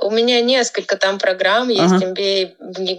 У 0.00 0.10
меня 0.10 0.40
несколько 0.40 0.96
там 0.96 1.18
программ. 1.18 1.68
Есть 1.68 1.94
ага. 1.94 2.06
MBA 2.06 2.56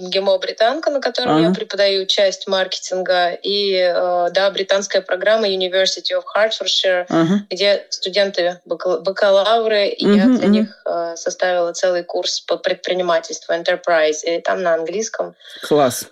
ГИМО 0.10 0.38
Британка, 0.38 0.90
на 0.90 1.02
котором 1.02 1.38
ага. 1.38 1.48
я 1.48 1.54
преподаю 1.54 2.06
часть 2.06 2.48
маркетинга. 2.48 3.32
И, 3.34 3.74
э, 3.74 4.30
да, 4.32 4.50
британская 4.52 5.02
программа 5.02 5.50
University 5.50 6.14
of 6.14 6.24
Hertfordshire, 6.36 7.06
ага. 7.10 7.46
где 7.50 7.86
студенты 7.90 8.62
бакалавры, 8.66 9.88
и 9.90 10.06
угу, 10.06 10.16
я 10.16 10.26
для 10.26 10.36
угу. 10.36 10.48
них 10.48 10.82
э, 10.86 11.16
составила 11.18 11.74
целый 11.74 12.04
курс 12.04 12.40
по 12.40 12.58
предпринимательству, 12.58 13.54
Enterprise. 13.54 14.24
И 14.24 14.40
там 14.40 14.62
на 14.62 14.76
английском. 14.76 15.36
Класс. 15.64 16.08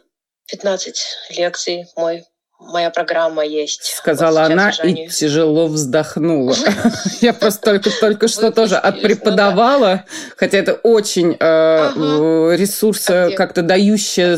15 0.52 0.98
лекций 1.38 1.86
мой 1.96 2.26
моя 2.72 2.90
программа 2.90 3.46
есть. 3.46 3.96
Сказала 3.98 4.44
она 4.44 4.72
и 4.84 5.08
тяжело 5.08 5.68
вздохнула. 5.68 6.56
Я 7.22 7.34
просто 7.34 7.80
только 8.00 8.28
что 8.28 8.52
тоже 8.52 8.76
отпреподавала, 8.76 10.06
хотя 10.38 10.58
это 10.58 10.74
очень 10.74 11.36
э, 11.40 12.56
ресурс 12.56 13.06
как-то 13.36 13.62
дающее 13.62 14.38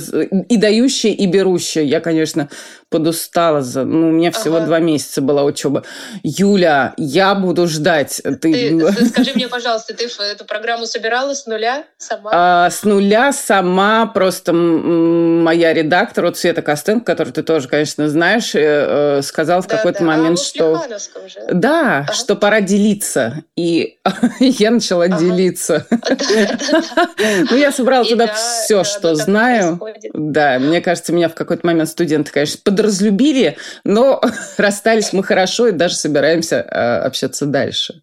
и 0.50 0.58
дающее 0.58 1.14
и 1.14 1.26
берущее. 1.26 1.86
Я, 1.86 2.00
конечно, 2.00 2.50
подустала. 2.90 3.62
За... 3.62 3.84
Ну, 3.84 4.10
у 4.10 4.12
меня 4.12 4.32
всего 4.32 4.58
ага. 4.58 4.66
два 4.66 4.80
месяца 4.80 5.22
была 5.22 5.44
учеба. 5.44 5.84
Юля, 6.24 6.94
я 6.98 7.36
буду 7.36 7.68
ждать. 7.68 8.22
Ты... 8.24 8.80
Ты, 8.80 9.06
скажи 9.08 9.32
мне, 9.36 9.48
пожалуйста, 9.48 9.94
ты 9.94 10.06
эту 10.06 10.46
программу 10.46 10.86
собирала 10.86 11.34
с 11.34 11.46
нуля 11.46 11.86
сама? 11.98 12.32
А, 12.34 12.70
с 12.70 12.84
нуля 12.84 13.34
сама. 13.34 14.06
Просто 14.08 14.54
моя 14.54 15.74
редактор, 15.74 16.26
вот 16.26 16.38
Света 16.38 16.62
Костенко, 16.62 17.06
которую 17.06 17.34
ты 17.34 17.44
тоже, 17.44 17.68
конечно, 17.68 18.08
знаешь, 18.08 18.56
э, 18.56 19.18
э, 19.18 19.22
сказала 19.22 19.62
в 19.62 19.68
какой-то 19.68 20.00
да. 20.00 20.06
момент, 20.06 20.40
а, 20.40 20.44
что... 20.44 20.76
Же. 21.28 21.40
Да, 21.52 22.00
ага. 22.00 22.14
что 22.14 22.36
пора 22.36 22.62
делиться. 22.62 23.44
И 23.56 23.98
я 24.40 24.72
начала 24.72 25.06
ага. 25.06 25.20
делиться. 25.20 25.86
Ну, 27.50 27.58
я 27.58 27.72
собрала 27.72 28.04
туда 28.04 28.34
все, 28.34 28.84
что 28.84 29.16
знаю. 29.16 29.80
Да, 30.14 30.60
мне 30.60 30.82
кажется, 30.82 31.14
меня 31.14 31.30
в 31.30 31.36
какой-то 31.36 31.66
момент 31.66 31.90
студенты, 31.90 32.32
конечно, 32.32 32.60
подразлюбили, 32.86 33.58
но 33.84 34.22
расстались 34.58 35.14
мы 35.14 35.24
хорошо 35.24 35.68
и 35.68 35.72
даже 35.72 35.96
собираемся 35.96 36.58
э, 36.58 36.98
общаться 37.06 37.46
дальше. 37.46 38.02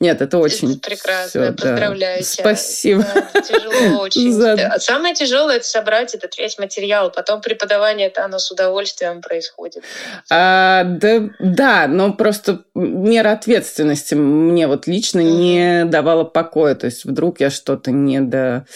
Нет, 0.00 0.22
это 0.22 0.38
очень... 0.38 0.72
Это 0.72 0.90
прекрасно, 0.90 1.42
всё, 1.42 1.52
поздравляю 1.52 2.18
да. 2.18 2.24
тебя. 2.24 2.44
Спасибо. 2.44 3.06
Да, 3.14 3.40
тяжело 3.40 4.00
очень. 4.02 4.32
За... 4.32 4.76
Самое 4.78 5.14
тяжелое— 5.14 5.56
это 5.56 5.66
собрать 5.66 6.14
этот 6.14 6.38
весь 6.38 6.56
материал. 6.58 7.10
Потом 7.10 7.40
преподавание 7.40 8.06
это 8.06 8.24
оно 8.24 8.38
с 8.38 8.50
удовольствием 8.50 9.20
происходит. 9.20 9.82
А, 10.30 10.84
да, 10.84 11.30
да, 11.40 11.86
но 11.88 12.12
просто 12.12 12.62
мера 12.74 13.32
ответственности 13.32 14.14
мне 14.14 14.68
вот 14.68 14.86
лично 14.86 15.18
mm-hmm. 15.18 15.82
не 15.82 15.84
давала 15.86 16.22
покоя. 16.22 16.76
То 16.76 16.86
есть 16.86 17.04
вдруг 17.04 17.40
я 17.40 17.50
что-то 17.50 17.90
не 17.90 18.20
до... 18.20 18.66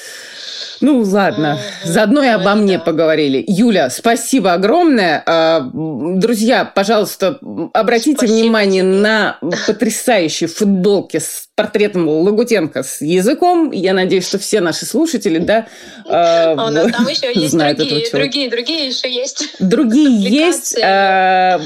Ну, 0.81 1.03
ладно. 1.03 1.59
Mm-hmm. 1.61 1.89
Заодно 1.89 2.25
и 2.25 2.29
обо 2.29 2.45
да. 2.45 2.55
мне 2.57 2.79
поговорили. 2.81 3.45
Юля, 3.47 3.91
спасибо 3.91 4.55
огромное. 4.55 5.23
А, 5.25 5.71
друзья, 5.73 6.65
пожалуйста, 6.65 7.39
обратите 7.73 8.17
спасибо 8.17 8.41
внимание 8.41 8.83
тебе. 8.83 8.93
на 8.93 9.39
потрясающий 9.69 10.47
футболки 10.47 10.72
футболке 10.73 11.21
с 11.21 11.49
портретом 11.55 12.09
Лагутенко 12.09 12.83
с 12.83 13.01
языком. 13.01 13.71
Я 13.71 13.93
надеюсь, 13.93 14.27
что 14.27 14.39
все 14.39 14.61
наши 14.61 14.87
слушатели, 14.87 15.39
да, 15.39 15.67
а 16.07 16.55
у 16.67 16.71
нас 16.71 16.91
там 16.91 17.07
еще 17.07 17.33
есть 17.35 17.57
другие, 17.57 18.11
другие, 18.11 18.51
другие 18.51 18.89
еще 18.89 19.11
есть. 19.11 19.57
Другие 19.59 20.31
есть, 20.31 20.79
а, 20.83 21.61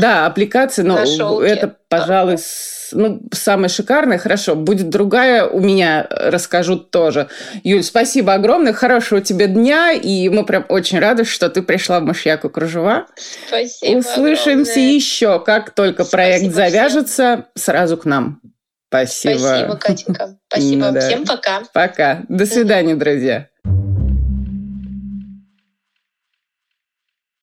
да, 0.00 0.26
аппликации, 0.26 0.82
но 0.82 1.42
это, 1.42 1.74
пожалуй, 1.88 2.38
ну, 2.92 3.22
самое 3.32 3.68
шикарное, 3.68 4.18
хорошо, 4.18 4.54
будет 4.54 4.88
другая, 4.88 5.46
у 5.46 5.60
меня 5.60 6.06
расскажу 6.10 6.76
тоже. 6.76 7.28
Юль, 7.62 7.82
спасибо 7.82 8.34
огромное, 8.34 8.72
хорошего 8.72 9.20
тебе 9.20 9.46
дня, 9.46 9.92
и 9.92 10.28
мы 10.28 10.44
прям 10.44 10.64
очень 10.68 10.98
рады, 10.98 11.24
что 11.24 11.48
ты 11.48 11.62
пришла 11.62 12.00
в 12.00 12.04
Мышьяку 12.04 12.48
Кружева. 12.48 13.06
Спасибо 13.48 13.98
Услышимся 13.98 14.72
огромное. 14.72 14.94
еще, 14.94 15.40
как 15.40 15.70
только 15.70 16.04
спасибо 16.04 16.10
проект 16.10 16.54
завяжется, 16.54 17.32
всем. 17.32 17.46
сразу 17.54 17.96
к 17.96 18.04
нам. 18.04 18.40
Спасибо. 18.88 19.38
Спасибо, 19.38 19.76
Катенька. 19.76 20.38
Спасибо. 20.48 20.86
Ну, 20.86 20.92
да. 20.94 21.00
Всем 21.00 21.24
пока. 21.24 21.62
Пока. 21.72 22.22
До 22.28 22.44
свидания, 22.44 22.96
друзья. 22.96 23.49